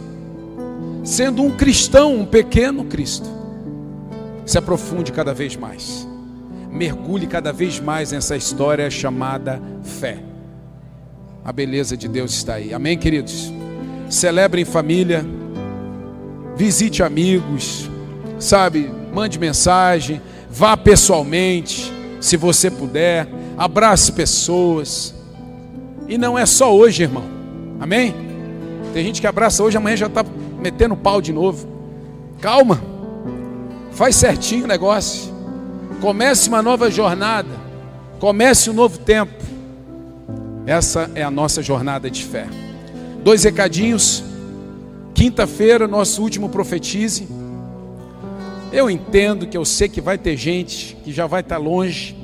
[1.04, 3.28] sendo um cristão, um pequeno Cristo.
[4.44, 6.06] Se aprofunde cada vez mais,
[6.68, 10.18] mergulhe cada vez mais nessa história chamada fé.
[11.44, 13.52] A beleza de Deus está aí, amém, queridos?
[14.10, 15.24] Celebre em família
[16.56, 17.88] visite amigos,
[18.38, 18.90] sabe?
[19.12, 20.20] Mande mensagem,
[20.52, 21.90] vá pessoalmente,
[22.20, 23.26] se você puder,
[23.56, 25.14] abrace pessoas.
[26.06, 27.24] E não é só hoje, irmão.
[27.80, 28.14] Amém?
[28.92, 30.24] Tem gente que abraça hoje, amanhã já está
[30.60, 31.66] metendo pau de novo.
[32.40, 32.80] Calma,
[33.92, 35.32] faz certinho o negócio.
[36.00, 37.48] Comece uma nova jornada,
[38.20, 39.42] comece um novo tempo.
[40.66, 42.46] Essa é a nossa jornada de fé.
[43.24, 44.22] Dois recadinhos.
[45.14, 47.28] Quinta-feira, nosso último profetize.
[48.72, 52.16] Eu entendo que eu sei que vai ter gente que já vai estar longe,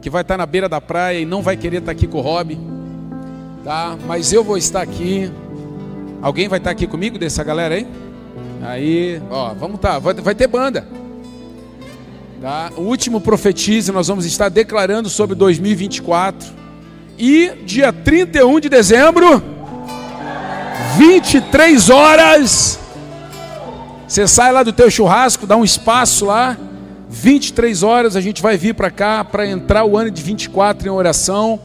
[0.00, 2.20] que vai estar na beira da praia e não vai querer estar aqui com o
[2.22, 2.58] Rob,
[3.62, 3.94] tá?
[4.06, 5.30] Mas eu vou estar aqui.
[6.22, 7.86] Alguém vai estar aqui comigo dessa galera aí?
[8.62, 10.88] Aí, ó, vamos tá, vai, vai ter banda.
[12.40, 12.72] Tá?
[12.76, 16.48] O último profetize nós vamos estar declarando sobre 2024.
[17.18, 19.42] E dia 31 de dezembro,
[20.96, 22.83] 23 horas.
[24.06, 26.56] Você sai lá do teu churrasco, dá um espaço lá.
[27.08, 30.90] 23 horas a gente vai vir para cá para entrar o ano de 24 em
[30.90, 31.60] oração.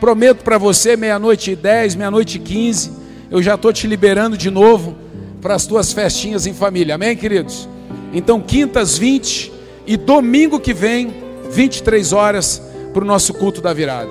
[0.00, 2.92] Prometo para você, meia-noite e 10, meia-noite e 15,
[3.30, 4.96] eu já estou te liberando de novo
[5.40, 6.94] para as tuas festinhas em família.
[6.94, 7.68] Amém, queridos?
[8.12, 9.52] Então, quintas 20
[9.86, 11.14] e domingo que vem,
[11.50, 12.62] 23 horas,
[12.92, 14.10] para o nosso culto da virada.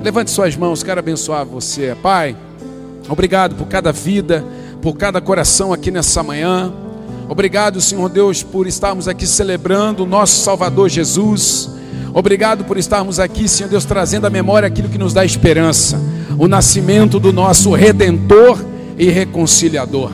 [0.00, 1.96] Levante suas mãos, quero abençoar você.
[2.02, 2.36] Pai.
[3.08, 4.44] Obrigado por cada vida,
[4.82, 6.72] por cada coração aqui nessa manhã.
[7.28, 11.68] Obrigado, Senhor Deus, por estarmos aqui celebrando o nosso Salvador Jesus.
[12.14, 16.00] Obrigado por estarmos aqui, Senhor Deus, trazendo à memória aquilo que nos dá esperança,
[16.38, 18.58] o nascimento do nosso redentor
[18.96, 20.10] e reconciliador.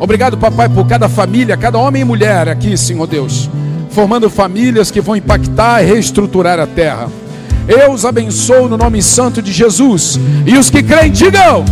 [0.00, 3.48] Obrigado, papai, por cada família, cada homem e mulher aqui, Senhor Deus,
[3.90, 7.08] formando famílias que vão impactar e reestruturar a terra.
[7.68, 10.18] Eu os abençoo no nome santo de Jesus.
[10.46, 11.64] E os que creem, digam.